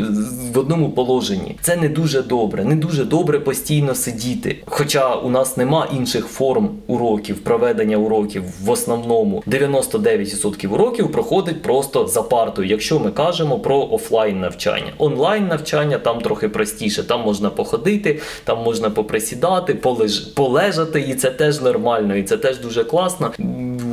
в 0.54 0.58
одному 0.58 0.90
положенні. 0.90 1.56
Це 1.60 1.76
не 1.76 1.88
дуже 1.88 2.22
добре, 2.22 2.64
не 2.64 2.76
дуже 2.76 3.04
добре 3.04 3.40
постійно 3.40 3.94
сидіти. 3.94 4.56
Хоча 4.64 5.14
у 5.14 5.30
нас 5.30 5.56
нема 5.56 5.88
інших 5.96 6.26
форм 6.26 6.70
уроків, 6.86 7.38
проведення 7.38 7.96
уроків 7.96 8.42
в 8.64 8.70
основному 8.70 9.42
99% 9.46 10.68
уроків 10.68 11.12
проходить 11.12 11.62
про 11.62 11.77
просто 11.78 12.06
за 12.06 12.22
партою, 12.22 12.68
якщо 12.68 12.98
ми 12.98 13.10
кажемо 13.10 13.58
про 13.58 13.88
офлайн 13.90 14.40
навчання. 14.40 14.92
Онлайн 14.98 15.46
навчання 15.46 15.98
там 15.98 16.20
трохи 16.20 16.48
простіше. 16.48 17.02
Там 17.02 17.20
можна 17.20 17.50
походити, 17.50 18.20
там 18.44 18.62
можна 18.62 18.90
поприсідати, 18.90 19.74
полеж... 19.74 20.18
полежати, 20.18 21.00
і 21.00 21.14
це 21.14 21.30
теж 21.30 21.60
нормально, 21.60 22.16
і 22.16 22.22
це 22.22 22.36
теж 22.36 22.58
дуже 22.58 22.84
класно. 22.84 23.32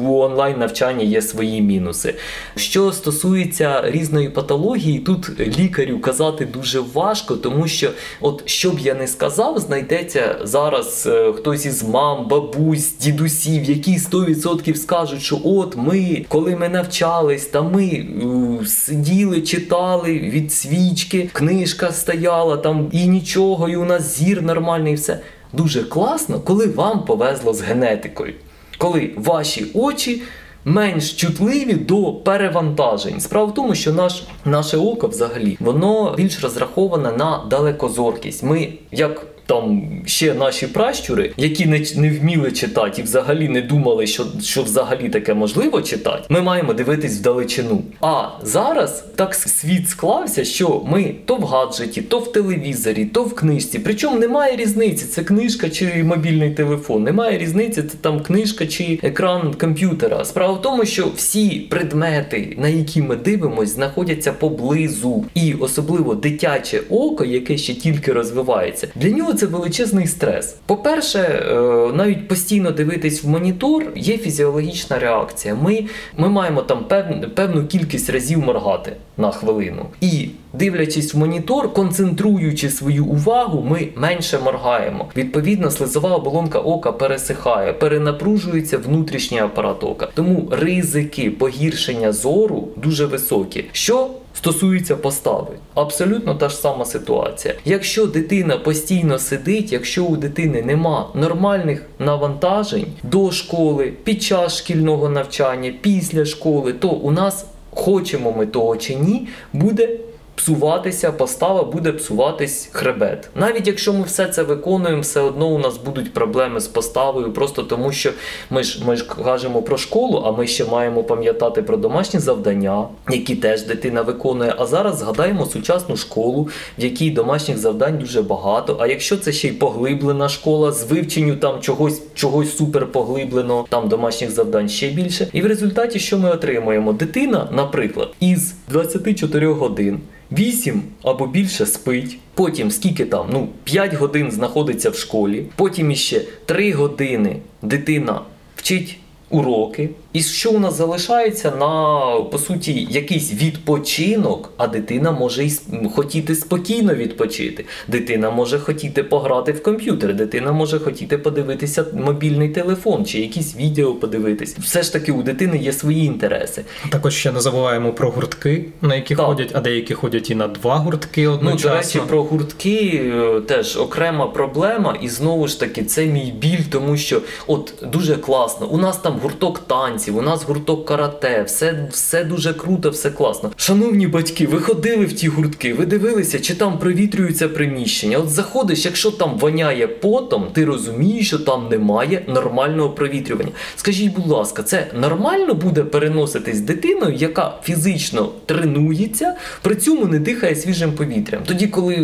У 0.05 0.19
онлайн 0.19 0.57
навчанні 0.57 1.05
є 1.05 1.21
свої 1.21 1.61
мінуси. 1.61 2.15
Що 2.55 2.91
стосується 2.91 3.81
різної 3.91 4.29
патології, 4.29 4.99
тут 4.99 5.39
лікарю 5.39 5.99
казати 5.99 6.45
дуже 6.45 6.79
важко, 6.79 7.35
тому 7.35 7.67
що, 7.67 7.89
от 8.21 8.43
що 8.45 8.71
б 8.71 8.79
я 8.79 8.93
не 8.93 9.07
сказав, 9.07 9.59
знайдеться 9.59 10.35
зараз 10.43 11.07
е, 11.07 11.33
хтось 11.33 11.65
із 11.65 11.83
мам, 11.83 12.27
бабусь, 12.27 12.97
дідусів, 12.97 13.63
які 13.63 13.97
100% 13.97 14.75
скажуть, 14.75 15.21
що 15.21 15.39
от 15.43 15.77
ми, 15.77 16.25
коли 16.27 16.55
ми 16.55 16.69
навчались, 16.69 17.45
там 17.45 17.71
ми 17.71 17.85
е, 17.85 18.65
сиділи, 18.65 19.41
читали 19.41 20.19
від 20.19 20.53
свічки, 20.53 21.29
книжка 21.33 21.91
стояла 21.91 22.57
там 22.57 22.89
і 22.91 23.07
нічого, 23.07 23.69
і 23.69 23.75
у 23.75 23.85
нас 23.85 24.17
зір 24.17 24.41
нормальний, 24.41 24.93
і 24.93 24.95
все. 24.95 25.19
Дуже 25.53 25.83
класно, 25.83 26.39
коли 26.39 26.67
вам 26.67 27.05
повезло 27.05 27.53
з 27.53 27.61
генетикою, 27.61 28.33
коли 28.77 29.11
ваші 29.17 29.65
очі. 29.73 30.21
Менш 30.67 31.13
чутливі 31.13 31.73
до 31.73 32.13
перевантажень. 32.13 33.19
Справа 33.19 33.45
в 33.45 33.53
тому, 33.53 33.75
що 33.75 33.93
наш, 33.93 34.23
наше 34.45 34.77
око 34.77 35.07
взагалі 35.07 35.57
воно 35.59 36.13
більш 36.17 36.43
розраховане 36.43 37.11
на 37.11 37.45
далекозоркість. 37.49 38.43
Ми 38.43 38.73
як 38.91 39.27
там 39.45 39.81
ще 40.05 40.33
наші 40.33 40.67
пращури, 40.67 41.31
які 41.37 41.65
не 41.65 41.85
не 41.95 42.09
вміли 42.09 42.51
читати 42.51 43.01
і 43.01 43.03
взагалі 43.03 43.49
не 43.49 43.61
думали, 43.61 44.07
що 44.07 44.25
що 44.41 44.63
взагалі 44.63 45.09
таке 45.09 45.33
можливо 45.33 45.81
читати, 45.81 46.23
ми 46.29 46.41
маємо 46.41 46.73
дивитись 46.73 47.19
вдалечину. 47.19 47.81
А 48.01 48.27
зараз 48.43 49.05
так 49.15 49.35
світ 49.35 49.89
склався, 49.89 50.45
що 50.45 50.83
ми 50.87 51.15
то 51.25 51.35
в 51.35 51.43
гаджеті, 51.43 52.01
то 52.01 52.19
в 52.19 52.31
телевізорі, 52.31 53.05
то 53.05 53.23
в 53.23 53.35
книжці. 53.35 53.79
Причому 53.79 54.19
немає 54.19 54.55
різниці, 54.55 55.05
це 55.05 55.23
книжка 55.23 55.69
чи 55.69 56.03
мобільний 56.03 56.51
телефон. 56.51 57.03
Немає 57.03 57.37
різниці, 57.37 57.83
це 57.83 57.97
там 58.01 58.19
книжка 58.19 58.67
чи 58.67 58.99
екран 59.03 59.53
комп'ютера. 59.53 60.25
Справа 60.25 60.53
в 60.53 60.61
тому, 60.61 60.85
що 60.85 61.07
всі 61.15 61.49
предмети, 61.49 62.55
на 62.57 62.67
які 62.67 63.01
ми 63.01 63.15
дивимося, 63.15 63.73
знаходяться 63.73 64.33
поблизу, 64.33 65.25
і 65.33 65.53
особливо 65.53 66.15
дитяче 66.15 66.81
око, 66.89 67.25
яке 67.25 67.57
ще 67.57 67.73
тільки 67.73 68.13
розвивається, 68.13 68.87
для 68.95 69.09
нього 69.09 69.33
це 69.37 69.45
величезний 69.45 70.07
стрес. 70.07 70.55
По-перше, 70.65 71.19
е, 71.19 71.53
навіть 71.93 72.27
постійно 72.27 72.71
дивитись 72.71 73.23
в 73.23 73.27
монітор 73.27 73.83
є 73.95 74.17
фізіологічна 74.17 74.99
реакція. 74.99 75.55
Ми 75.55 75.85
ми 76.17 76.29
маємо 76.29 76.61
там 76.61 76.83
певну, 76.83 77.29
певну 77.35 77.65
кількість 77.65 78.09
разів 78.09 78.39
моргати 78.39 78.93
на 79.17 79.31
хвилину. 79.31 79.85
І 80.01 80.29
дивлячись 80.53 81.13
в 81.13 81.17
монітор, 81.17 81.73
концентруючи 81.73 82.69
свою 82.69 83.05
увагу, 83.05 83.65
ми 83.69 83.87
менше 83.95 84.39
моргаємо. 84.39 85.07
Відповідно, 85.15 85.71
слизова 85.71 86.15
оболонка 86.15 86.59
ока 86.59 86.91
пересихає, 86.91 87.73
перенапружується 87.73 88.77
внутрішній 88.77 89.39
апарат 89.39 89.83
ока. 89.83 90.07
Тому 90.13 90.47
ризики 90.51 91.31
погіршення 91.31 92.11
зору 92.11 92.67
дуже 92.77 93.05
високі. 93.05 93.65
Що 93.71 94.09
стосується 94.37 94.95
постави, 94.95 95.53
абсолютно 95.73 96.35
та 96.35 96.49
ж 96.49 96.55
сама 96.55 96.85
ситуація. 96.85 97.53
Якщо 97.65 98.05
дитина 98.05 98.57
постійно 98.57 99.19
сидить, 99.19 99.71
якщо 99.71 100.05
у 100.05 100.17
дитини 100.17 100.61
нема 100.61 101.09
нормальних 101.13 101.85
навантажень 101.99 102.85
до 103.03 103.31
школи, 103.31 103.93
під 104.03 104.23
час 104.23 104.57
шкільного 104.57 105.09
навчання, 105.09 105.73
після 105.81 106.25
школи, 106.25 106.73
то 106.73 106.89
у 106.89 107.11
нас, 107.11 107.45
хочемо 107.71 108.31
ми 108.31 108.45
того 108.45 108.77
чи 108.77 108.95
ні, 108.95 109.27
буде 109.53 109.89
псуватися 110.35 111.11
постава, 111.11 111.63
буде 111.63 111.91
псуватись 111.91 112.69
хребет. 112.71 113.29
Навіть 113.35 113.67
якщо 113.67 113.93
ми 113.93 114.03
все 114.03 114.27
це 114.27 114.43
виконуємо, 114.43 115.01
все 115.01 115.21
одно 115.21 115.47
у 115.47 115.57
нас 115.57 115.77
будуть 115.77 116.13
проблеми 116.13 116.59
з 116.59 116.67
поставою, 116.67 117.33
просто 117.33 117.63
тому 117.63 117.91
що 117.91 118.11
ми 118.49 118.63
ж 118.63 118.85
ми 118.85 118.95
ж 118.95 119.05
кажемо 119.25 119.61
про 119.61 119.77
школу, 119.77 120.23
а 120.25 120.31
ми 120.31 120.47
ще 120.47 120.65
маємо 120.65 121.03
пам'ятати 121.03 121.61
про 121.61 121.77
домашні 121.77 122.19
завдання, 122.19 122.87
які 123.09 123.35
теж 123.35 123.63
дитина 123.63 124.01
виконує. 124.01 124.55
А 124.57 124.65
зараз 124.65 124.97
згадаємо 124.97 125.45
сучасну 125.45 125.97
школу, 125.97 126.49
в 126.79 126.83
якій 126.83 127.11
домашніх 127.11 127.57
завдань 127.57 127.97
дуже 127.97 128.21
багато. 128.21 128.77
А 128.79 128.87
якщо 128.87 129.17
це 129.17 129.31
ще 129.31 129.47
й 129.47 129.51
поглиблена 129.51 130.29
школа 130.29 130.71
з 130.71 130.83
вивченню 130.91 131.35
там 131.35 131.59
чогось 131.61 132.01
чогось 132.13 132.57
супер 132.57 132.91
поглиблено, 132.91 133.65
там 133.69 133.89
домашніх 133.89 134.31
завдань 134.31 134.69
ще 134.69 134.89
більше. 134.89 135.27
І 135.33 135.41
в 135.41 135.45
результаті, 135.45 135.99
що 135.99 136.17
ми 136.17 136.31
отримуємо? 136.31 136.93
Дитина, 136.93 137.49
наприклад, 137.51 138.09
із 138.19 138.53
24 138.67 139.47
годин. 139.47 139.99
8 140.31 140.81
або 141.03 141.27
більше 141.27 141.65
спить. 141.65 142.17
Потім 142.33 142.71
скільки 142.71 143.05
там, 143.05 143.27
ну 143.31 143.49
5 143.63 143.93
годин 143.93 144.31
знаходиться 144.31 144.89
в 144.89 144.95
школі, 144.95 145.45
потім 145.55 145.91
іще 145.91 146.21
3 146.45 146.71
години 146.71 147.35
дитина 147.61 148.21
вчить 148.55 148.97
уроки. 149.29 149.89
І 150.15 150.21
що 150.21 150.51
у 150.51 150.59
нас 150.59 150.77
залишається 150.77 151.51
на 151.51 152.01
по 152.31 152.37
суті 152.37 152.87
якийсь 152.91 153.33
відпочинок, 153.33 154.53
а 154.57 154.67
дитина 154.67 155.11
може 155.11 155.43
й 155.45 155.59
хотіти 155.95 156.35
спокійно 156.35 156.95
відпочити. 156.95 157.65
Дитина 157.87 158.31
може 158.31 158.59
хотіти 158.59 159.03
пограти 159.03 159.51
в 159.51 159.63
комп'ютер, 159.63 160.15
дитина 160.15 160.51
може 160.51 160.79
хотіти 160.79 161.17
подивитися 161.17 161.85
мобільний 161.93 162.49
телефон 162.49 163.05
чи 163.05 163.19
якісь 163.19 163.55
відео 163.55 163.93
подивитись. 163.93 164.57
Все 164.57 164.83
ж 164.83 164.93
таки 164.93 165.11
у 165.11 165.23
дитини 165.23 165.57
є 165.57 165.73
свої 165.73 166.05
інтереси. 166.05 166.61
Також 166.89 167.15
ще 167.15 167.31
не 167.31 167.39
забуваємо 167.41 167.93
про 167.93 168.11
гуртки, 168.11 168.65
на 168.81 168.95
які 168.95 169.15
так. 169.15 169.25
ходять, 169.25 169.51
а 169.53 169.59
деякі 169.59 169.93
ходять 169.93 170.29
і 170.29 170.35
на 170.35 170.47
два 170.47 170.75
гуртки 170.75 171.27
одночасно. 171.27 171.69
Ну, 171.69 171.75
до 171.75 171.81
речі, 171.81 172.01
про 172.07 172.23
гуртки 172.23 173.11
е, 173.15 173.41
теж 173.41 173.77
окрема 173.77 174.27
проблема, 174.27 174.97
і 175.01 175.09
знову 175.09 175.47
ж 175.47 175.59
таки 175.59 175.83
це 175.83 176.05
мій 176.05 176.33
біль, 176.37 176.63
тому 176.71 176.97
що 176.97 177.21
от 177.47 177.73
дуже 177.91 178.15
класно. 178.15 178.67
У 178.67 178.77
нас 178.77 178.97
там 178.97 179.19
гурток 179.23 179.59
танців 179.59 180.04
танців, 180.05 180.17
у 180.17 180.21
нас 180.21 180.43
гурток 180.43 180.85
карате, 180.85 181.43
все 181.43 181.87
все 181.91 182.23
дуже 182.23 182.53
круто, 182.53 182.89
все 182.89 183.11
класно. 183.11 183.51
Шановні 183.55 184.07
батьки, 184.07 184.47
ви 184.47 184.59
ходили 184.59 185.05
в 185.05 185.13
ті 185.13 185.27
гуртки, 185.27 185.73
ви 185.73 185.85
дивилися, 185.85 186.39
чи 186.39 186.55
там 186.55 186.79
провітрюються 186.79 187.49
приміщення. 187.49 188.17
От 188.17 188.29
заходиш, 188.29 188.85
якщо 188.85 189.11
там 189.11 189.37
воняє 189.37 189.87
потом, 189.87 190.47
ти 190.53 190.65
розумієш, 190.65 191.27
що 191.27 191.39
там 191.39 191.67
немає 191.69 192.25
нормального 192.27 192.89
провітрювання. 192.89 193.51
Скажіть, 193.75 194.13
будь 194.13 194.27
ласка, 194.27 194.63
це 194.63 194.87
нормально 194.99 195.53
буде 195.53 195.83
переноситись 195.83 196.59
дитиною, 196.59 197.15
яка 197.15 197.53
фізично 197.63 198.29
тренується, 198.45 199.35
при 199.61 199.75
цьому 199.75 200.05
не 200.05 200.19
дихає 200.19 200.55
свіжим 200.55 200.91
повітрям. 200.91 201.41
Тоді, 201.45 201.67
коли 201.67 201.97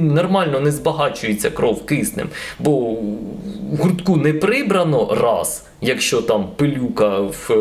нормально 0.00 0.60
не 0.60 0.72
збагачується 0.72 1.50
кров 1.50 1.86
киснем, 1.86 2.28
бо 2.58 2.70
в 2.70 3.76
гуртку 3.80 4.16
не 4.16 4.32
прибрано 4.32 5.18
раз 5.20 5.62
Якщо 5.84 6.22
там 6.22 6.48
пилюка 6.56 7.18
в, 7.20 7.46
е, 7.50 7.54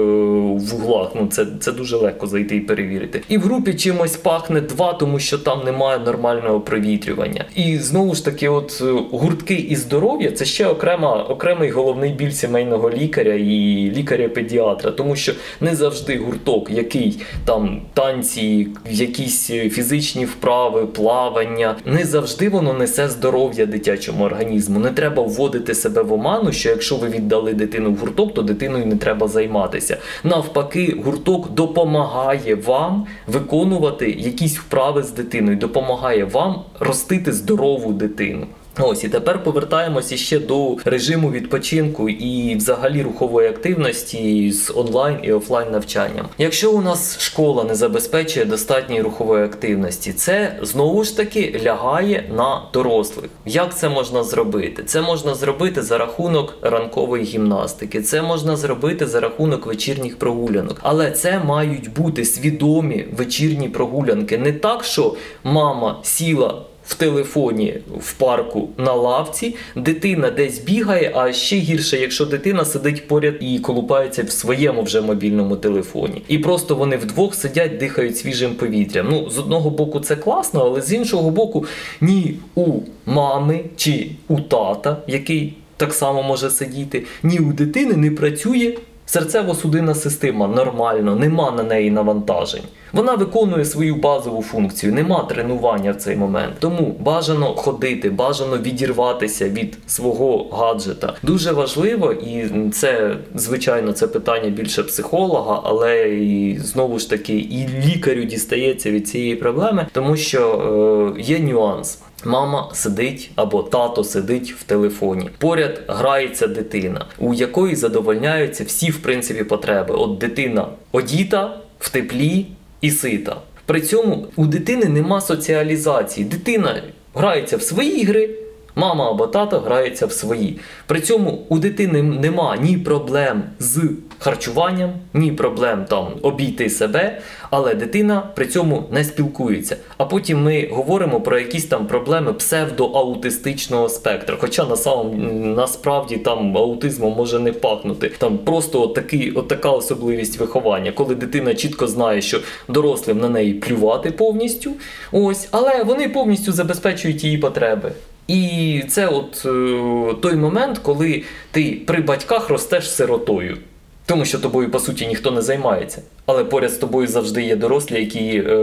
в 0.55 0.75
углах, 0.75 1.11
ну 1.15 1.27
це, 1.27 1.45
це 1.59 1.71
дуже 1.71 1.97
легко 1.97 2.27
зайти 2.27 2.55
і 2.55 2.59
перевірити. 2.59 3.21
І 3.29 3.37
в 3.37 3.41
групі 3.41 3.73
чимось 3.73 4.17
пахне 4.17 4.61
два, 4.61 4.93
тому 4.93 5.19
що 5.19 5.37
там 5.37 5.61
немає 5.65 5.99
нормального 5.99 6.59
провітрювання. 6.59 7.45
І 7.55 7.77
знову 7.77 8.15
ж 8.15 8.25
таки, 8.25 8.49
от 8.49 8.81
е, 8.81 9.17
гуртки 9.17 9.53
і 9.53 9.75
здоров'я 9.75 10.31
це 10.31 10.45
ще 10.45 10.67
окрема, 10.67 11.23
окремий 11.23 11.69
головний 11.69 12.11
біль 12.11 12.31
сімейного 12.31 12.89
лікаря 12.89 13.33
і 13.33 13.91
лікаря-педіатра, 13.95 14.91
тому 14.91 15.15
що 15.15 15.33
не 15.61 15.75
завжди 15.75 16.17
гурток, 16.17 16.71
який 16.71 17.19
там 17.45 17.81
танці, 17.93 18.67
якісь 18.89 19.47
фізичні 19.47 20.25
вправи, 20.25 20.85
плавання, 20.85 21.75
не 21.85 22.05
завжди 22.05 22.49
воно 22.49 22.73
несе 22.73 23.09
здоров'я 23.09 23.65
дитячому 23.65 24.23
організму. 24.23 24.79
Не 24.79 24.89
треба 24.89 25.23
вводити 25.23 25.75
себе 25.75 26.01
в 26.01 26.13
оману, 26.13 26.51
що 26.51 26.69
якщо 26.69 26.95
ви 26.95 27.09
віддали 27.09 27.53
дитину 27.53 27.91
в 27.91 27.95
гурток, 27.95 28.10
то 28.33 28.41
дитиною 28.41 28.85
не 28.85 28.95
треба 28.95 29.27
займатися. 29.27 29.97
Навпаки, 30.23 30.97
гурток 31.05 31.51
допомагає 31.51 32.55
вам 32.55 33.05
виконувати 33.27 34.11
якісь 34.11 34.57
вправи 34.57 35.03
з 35.03 35.11
дитиною, 35.11 35.57
допомагає 35.57 36.25
вам 36.25 36.61
ростити 36.79 37.31
здорову 37.31 37.93
дитину. 37.93 38.47
Ось 38.79 39.03
і 39.03 39.09
тепер 39.09 39.43
повертаємося 39.43 40.17
ще 40.17 40.39
до 40.39 40.77
режиму 40.85 41.31
відпочинку 41.31 42.09
і 42.09 42.55
взагалі 42.55 43.01
рухової 43.01 43.49
активності 43.49 44.51
з 44.51 44.71
онлайн 44.75 45.17
і 45.23 45.31
офлайн 45.31 45.71
навчанням. 45.71 46.25
Якщо 46.37 46.71
у 46.71 46.81
нас 46.81 47.19
школа 47.19 47.63
не 47.63 47.75
забезпечує 47.75 48.45
достатньої 48.45 49.01
рухової 49.01 49.45
активності, 49.45 50.13
це 50.13 50.59
знову 50.61 51.03
ж 51.03 51.17
таки 51.17 51.61
лягає 51.65 52.23
на 52.37 52.61
дорослих. 52.73 53.29
Як 53.45 53.77
це 53.77 53.89
можна 53.89 54.23
зробити? 54.23 54.83
Це 54.83 55.01
можна 55.01 55.35
зробити 55.35 55.81
за 55.81 55.97
рахунок 55.97 56.57
ранкової 56.61 57.23
гімнастики, 57.23 58.01
це 58.01 58.21
можна 58.21 58.55
зробити 58.55 59.07
за 59.07 59.19
рахунок 59.19 59.65
вечірніх 59.65 60.19
прогулянок, 60.19 60.79
але 60.81 61.11
це 61.11 61.39
мають 61.39 61.93
бути 61.93 62.25
свідомі 62.25 63.05
вечірні 63.17 63.69
прогулянки. 63.69 64.37
Не 64.37 64.53
так, 64.53 64.83
що 64.83 65.15
мама 65.43 65.99
сіла 66.03 66.61
в 66.91 66.93
телефоні 66.93 67.77
в 67.97 68.13
парку 68.13 68.69
на 68.77 68.93
лавці, 68.93 69.55
дитина 69.75 70.31
десь 70.31 70.59
бігає, 70.59 71.11
а 71.15 71.33
ще 71.33 71.55
гірше, 71.55 71.97
якщо 71.97 72.25
дитина 72.25 72.65
сидить 72.65 73.07
поряд 73.07 73.33
і 73.39 73.59
колупається 73.59 74.23
в 74.23 74.31
своєму 74.31 74.83
вже 74.83 75.01
мобільному 75.01 75.55
телефоні. 75.55 76.21
І 76.27 76.37
просто 76.37 76.75
вони 76.75 76.97
вдвох 76.97 77.35
сидять, 77.35 77.77
дихають 77.77 78.17
свіжим 78.17 78.55
повітрям. 78.55 79.07
Ну, 79.09 79.29
з 79.29 79.39
одного 79.39 79.69
боку, 79.69 79.99
це 79.99 80.15
класно, 80.15 80.61
але 80.61 80.81
з 80.81 80.93
іншого 80.93 81.29
боку, 81.29 81.65
ні 82.01 82.35
у 82.55 82.79
мами 83.05 83.59
чи 83.75 84.11
у 84.27 84.39
тата, 84.39 84.97
який 85.07 85.53
так 85.77 85.93
само 85.93 86.23
може 86.23 86.49
сидіти, 86.49 87.03
ні 87.23 87.39
у 87.39 87.53
дитини 87.53 87.93
не 87.93 88.11
працює. 88.11 88.77
Серцево-судинна 89.11 89.95
система 89.95 90.47
нормально, 90.47 91.15
нема 91.15 91.51
на 91.51 91.63
неї 91.63 91.91
навантажень. 91.91 92.61
Вона 92.93 93.15
виконує 93.15 93.65
свою 93.65 93.95
базову 93.95 94.41
функцію, 94.41 94.93
нема 94.93 95.23
тренування 95.23 95.91
в 95.91 95.95
цей 95.95 96.15
момент. 96.15 96.53
Тому 96.59 96.95
бажано 96.99 97.45
ходити, 97.45 98.09
бажано 98.09 98.57
відірватися 98.57 99.49
від 99.49 99.77
свого 99.87 100.49
гаджета. 100.51 101.13
Дуже 101.23 101.51
важливо, 101.51 102.11
і 102.11 102.49
це 102.69 103.15
звичайно 103.35 103.91
це 103.91 104.07
питання 104.07 104.49
більше 104.49 104.83
психолога, 104.83 105.61
але 105.63 106.09
і 106.09 106.59
знову 106.59 106.99
ж 106.99 107.09
таки 107.09 107.33
і 107.35 107.67
лікарю 107.85 108.23
дістається 108.23 108.91
від 108.91 109.07
цієї 109.07 109.35
проблеми, 109.35 109.87
тому 109.91 110.17
що 110.17 111.13
е, 111.17 111.21
є 111.21 111.39
нюанс. 111.39 111.99
Мама 112.25 112.69
сидить 112.73 113.31
або 113.35 113.63
тато 113.63 114.03
сидить 114.03 114.53
в 114.53 114.63
телефоні. 114.63 115.29
Поряд 115.37 115.81
грається 115.87 116.47
дитина, 116.47 117.05
у 117.19 117.33
якої 117.33 117.75
задовольняються 117.75 118.63
всі 118.63 118.91
в 118.91 119.01
принципі 119.01 119.43
потреби. 119.43 119.95
От 119.97 120.17
дитина 120.17 120.67
одіта 120.91 121.57
в 121.79 121.89
теплі 121.89 122.45
і 122.81 122.91
сита. 122.91 123.41
При 123.65 123.81
цьому 123.81 124.27
у 124.35 124.45
дитини 124.45 124.85
нема 124.85 125.21
соціалізації. 125.21 126.25
Дитина 126.25 126.83
грається 127.13 127.57
в 127.57 127.61
свої 127.61 128.01
ігри. 128.01 128.29
Мама 128.75 129.09
або 129.09 129.27
тато 129.27 129.59
грається 129.59 130.05
в 130.05 130.11
свої. 130.11 130.59
При 130.87 131.01
цьому 131.01 131.45
у 131.49 131.59
дитини 131.59 132.01
нема 132.01 132.57
ні 132.61 132.77
проблем 132.77 133.43
з 133.59 133.89
харчуванням, 134.19 134.93
ні 135.13 135.31
проблем 135.31 135.85
там 135.89 136.07
обійти 136.21 136.69
себе, 136.69 137.21
але 137.49 137.75
дитина 137.75 138.23
при 138.35 138.47
цьому 138.47 138.83
не 138.91 139.03
спілкується. 139.03 139.77
А 139.97 140.05
потім 140.05 140.43
ми 140.43 140.69
говоримо 140.71 141.21
про 141.21 141.39
якісь 141.39 141.65
там 141.65 141.87
проблеми 141.87 142.33
псевдоаутистичного 142.33 143.89
спектра. 143.89 144.37
Хоча 144.39 144.65
на 144.65 144.75
самом, 144.75 145.53
насправді 145.53 146.17
там 146.17 146.57
аутизмом 146.57 147.13
може 147.17 147.39
не 147.39 147.51
пахнути. 147.51 148.11
Там 148.17 148.37
просто 148.37 148.87
такий, 148.87 149.31
от 149.31 149.47
така 149.47 149.69
особливість 149.71 150.39
виховання, 150.39 150.91
коли 150.91 151.15
дитина 151.15 151.55
чітко 151.55 151.87
знає, 151.87 152.21
що 152.21 152.39
дорослим 152.67 153.19
на 153.19 153.29
неї 153.29 153.53
плювати 153.53 154.11
повністю, 154.11 154.71
ось, 155.11 155.47
але 155.51 155.83
вони 155.83 156.09
повністю 156.09 156.51
забезпечують 156.51 157.23
її 157.23 157.37
потреби. 157.37 157.91
І 158.31 158.83
це 158.87 159.07
от 159.07 159.45
е, 159.45 160.15
той 160.21 160.35
момент, 160.35 160.77
коли 160.77 161.23
ти 161.51 161.81
при 161.85 162.01
батьках 162.01 162.49
ростеш 162.49 162.91
сиротою. 162.91 163.57
Тому 164.05 164.25
що 164.25 164.39
тобою, 164.39 164.71
по 164.71 164.79
суті, 164.79 165.07
ніхто 165.07 165.31
не 165.31 165.41
займається. 165.41 166.01
Але 166.25 166.43
поряд 166.43 166.71
з 166.71 166.77
тобою 166.77 167.07
завжди 167.07 167.43
є 167.43 167.55
дорослі, 167.55 167.99
які 167.99 168.37
е, 168.37 168.55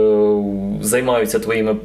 займаються 0.81 1.39
твоїми 1.39 1.75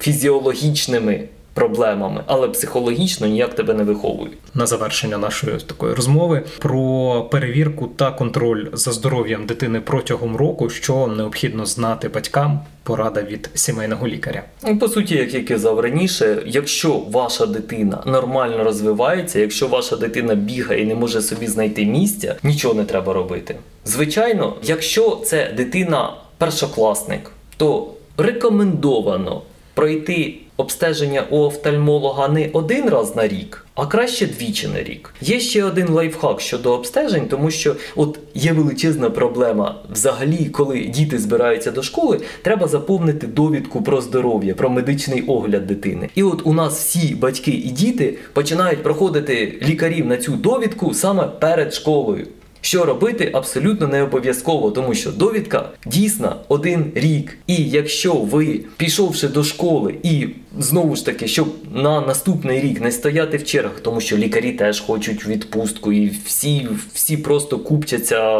фізіологічними 0.00 1.20
проблемами, 1.58 2.22
але 2.26 2.48
психологічно 2.48 3.26
ніяк 3.26 3.54
тебе 3.54 3.74
не 3.74 3.84
виховують. 3.84 4.38
На 4.54 4.66
завершення 4.66 5.18
нашої 5.18 5.56
такої 5.56 5.94
розмови 5.94 6.44
про 6.58 7.22
перевірку 7.30 7.86
та 7.86 8.10
контроль 8.10 8.66
за 8.72 8.92
здоров'ям 8.92 9.46
дитини 9.46 9.80
протягом 9.80 10.36
року, 10.36 10.70
що 10.70 11.06
необхідно 11.06 11.66
знати 11.66 12.08
батькам. 12.08 12.60
Порада 12.82 13.22
від 13.22 13.50
сімейного 13.54 14.08
лікаря. 14.08 14.42
Ну, 14.66 14.78
по 14.78 14.88
суті, 14.88 15.14
як 15.16 15.34
я 15.34 15.44
казав 15.44 15.80
раніше, 15.80 16.42
якщо 16.46 17.02
ваша 17.10 17.46
дитина 17.46 18.02
нормально 18.06 18.64
розвивається, 18.64 19.40
якщо 19.40 19.68
ваша 19.68 19.96
дитина 19.96 20.34
бігає 20.34 20.82
і 20.82 20.86
не 20.86 20.94
може 20.94 21.22
собі 21.22 21.46
знайти 21.46 21.84
місця, 21.84 22.36
нічого 22.42 22.74
не 22.74 22.84
треба 22.84 23.12
робити. 23.12 23.56
Звичайно, 23.84 24.54
якщо 24.62 25.16
це 25.24 25.52
дитина 25.56 26.14
першокласник, 26.38 27.30
то 27.56 27.90
рекомендовано 28.16 29.42
пройти 29.78 30.34
обстеження 30.56 31.24
у 31.30 31.38
офтальмолога 31.38 32.28
не 32.28 32.50
один 32.52 32.88
раз 32.88 33.16
на 33.16 33.28
рік, 33.28 33.66
а 33.74 33.86
краще 33.86 34.26
двічі 34.26 34.68
на 34.68 34.82
рік. 34.82 35.14
Є 35.20 35.40
ще 35.40 35.64
один 35.64 35.88
лайфхак 35.88 36.40
щодо 36.40 36.72
обстежень, 36.72 37.26
тому 37.28 37.50
що 37.50 37.76
от 37.96 38.18
є 38.34 38.52
величезна 38.52 39.10
проблема. 39.10 39.74
Взагалі, 39.92 40.44
коли 40.52 40.80
діти 40.80 41.18
збираються 41.18 41.70
до 41.70 41.82
школи, 41.82 42.20
треба 42.42 42.68
заповнити 42.68 43.26
довідку 43.26 43.82
про 43.82 44.00
здоров'я, 44.00 44.54
про 44.54 44.70
медичний 44.70 45.22
огляд 45.22 45.66
дитини. 45.66 46.08
І 46.14 46.22
от 46.22 46.42
у 46.44 46.52
нас 46.52 46.78
всі 46.78 47.14
батьки 47.14 47.50
і 47.50 47.70
діти 47.70 48.18
починають 48.32 48.82
проходити 48.82 49.58
лікарів 49.62 50.06
на 50.06 50.16
цю 50.16 50.32
довідку 50.32 50.94
саме 50.94 51.24
перед 51.40 51.74
школою. 51.74 52.26
Що 52.60 52.84
робити 52.84 53.30
абсолютно 53.32 53.86
не 53.86 54.02
обов'язково, 54.02 54.70
тому 54.70 54.94
що 54.94 55.10
довідка 55.10 55.68
дійсна 55.86 56.36
один 56.48 56.92
рік. 56.94 57.38
І 57.46 57.54
якщо 57.54 58.14
ви, 58.14 58.60
пішовши 58.76 59.28
до 59.28 59.44
школи, 59.44 59.94
і 60.02 60.28
знову 60.58 60.96
ж 60.96 61.06
таки, 61.06 61.28
щоб 61.28 61.48
на 61.74 62.00
наступний 62.00 62.60
рік 62.60 62.80
не 62.80 62.92
стояти 62.92 63.36
в 63.36 63.44
чергах, 63.44 63.80
тому 63.80 64.00
що 64.00 64.16
лікарі 64.16 64.52
теж 64.52 64.80
хочуть 64.80 65.26
відпустку, 65.26 65.92
і 65.92 66.12
всі 66.26 66.68
всі 66.94 67.16
просто 67.16 67.58
купчаться 67.58 68.38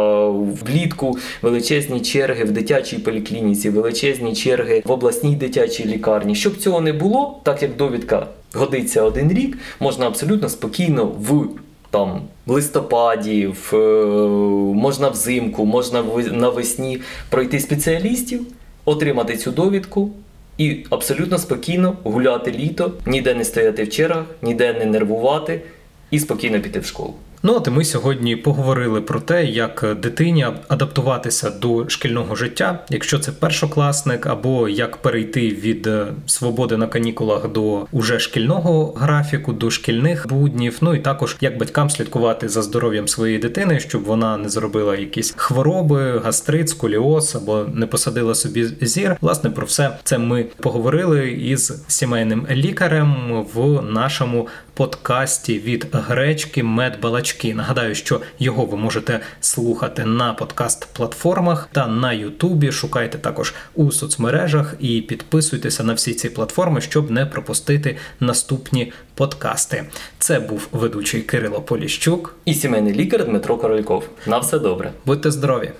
влітку 0.67 1.19
величезні 1.43 2.01
черги 2.01 2.45
в 2.45 2.51
дитячій 2.51 2.99
поліклініці, 2.99 3.71
величезні 3.71 4.35
черги 4.35 4.83
в 4.85 4.91
обласній 4.91 5.37
дитячій 5.37 5.85
лікарні. 5.85 6.35
Щоб 6.35 6.57
цього 6.57 6.81
не 6.81 6.93
було, 6.93 7.41
так 7.43 7.63
як 7.63 7.77
довідка 7.77 8.27
годиться 8.55 9.03
один 9.03 9.33
рік, 9.33 9.59
можна 9.81 10.07
абсолютно 10.07 10.49
спокійно 10.49 11.05
в 11.05 11.49
там 11.91 12.23
в 12.47 12.53
листопаді, 12.53 13.47
в, 13.47 13.77
е, 13.77 14.07
можна 14.75 15.09
взимку, 15.09 15.67
можна 15.67 16.05
навесні 16.33 17.01
пройти 17.31 17.61
спеціалістів, 17.61 18.47
отримати 18.85 19.37
цю 19.37 19.51
довідку 19.51 20.11
і 20.59 20.87
абсолютно 20.91 21.39
спокійно 21.39 21.97
гуляти 22.05 22.53
літо, 22.53 22.93
ніде 23.07 23.35
не 23.35 23.45
стояти 23.45 23.85
в 23.85 23.91
чергах, 23.91 24.25
ніде 24.43 24.73
не 24.73 24.85
нервувати 24.85 25.61
і 26.11 26.19
спокійно 26.19 26.61
піти 26.61 26.81
в 26.81 26.85
школу. 26.85 27.15
Ну 27.43 27.55
от 27.57 27.67
і 27.67 27.71
ми 27.71 27.85
сьогодні 27.85 28.37
поговорили 28.37 29.01
про 29.01 29.21
те, 29.21 29.45
як 29.45 29.97
дитині 30.03 30.47
адаптуватися 30.69 31.51
до 31.51 31.89
шкільного 31.89 32.35
життя, 32.35 32.85
якщо 32.91 33.19
це 33.19 33.33
першокласник, 33.33 34.27
або 34.27 34.69
як 34.69 34.97
перейти 34.97 35.49
від 35.49 35.87
е, 35.87 36.07
свободи 36.27 36.77
на 36.77 36.87
канікулах 36.87 37.49
до 37.53 37.87
уже 37.93 38.19
шкільного 38.19 38.93
графіку, 38.97 39.53
до 39.53 39.71
шкільних 39.71 40.29
буднів. 40.29 40.79
Ну 40.81 40.95
і 40.95 40.99
також 40.99 41.37
як 41.41 41.59
батькам 41.59 41.91
слідкувати 41.91 42.49
за 42.49 42.63
здоров'ям 42.63 43.09
своєї 43.09 43.39
дитини, 43.39 43.81
щоб 43.81 44.03
вона 44.05 44.37
не 44.37 44.49
зробила 44.49 44.97
якісь 44.97 45.35
хвороби, 45.37 46.19
гастрит, 46.19 46.69
сколіоз 46.69 47.37
або 47.37 47.67
не 47.75 47.87
посадила 47.87 48.35
собі 48.35 48.67
зір. 48.81 49.17
Власне 49.21 49.51
про 49.51 49.67
все 49.67 49.91
це 50.05 50.19
ми 50.19 50.47
поговорили 50.57 51.31
із 51.31 51.85
сімейним 51.87 52.47
лікарем 52.51 53.45
в 53.55 53.83
нашому 53.83 54.49
подкасті 54.75 55.59
від 55.59 55.87
гречки 55.93 56.63
Медбалач 56.63 57.28
балачки. 57.29 57.55
Нагадаю, 57.55 57.95
що 57.95 58.21
його 58.39 58.65
ви 58.65 58.77
можете 58.77 59.21
слухати 59.41 60.05
на 60.05 60.35
подкаст-платформах 60.35 61.69
та 61.73 61.87
на 61.87 62.13
Ютубі. 62.13 62.73
Шукайте 62.73 63.19
також 63.19 63.55
у 63.75 63.93
соцмережах 63.93 64.75
і 64.81 65.01
підписуйтеся 65.03 65.85
на 65.85 65.95
всі 65.95 66.15
ці 66.15 66.31
платформи, 66.31 66.81
щоб 66.81 67.11
не 67.11 67.27
пропустити 67.27 67.97
наступні 68.21 68.93
подкасти. 69.15 69.85
Це 70.19 70.41
був 70.41 70.69
ведучий 70.73 71.23
Кирило 71.23 71.61
Поліщук. 71.61 72.35
І 72.45 72.55
сімейний 72.55 72.95
лікар 72.95 73.25
Дмитро 73.25 73.57
Корольков. 73.57 74.09
На 74.27 74.39
все 74.39 74.59
добре. 74.59 74.93
Будьте 75.07 75.31
здорові! 75.31 75.73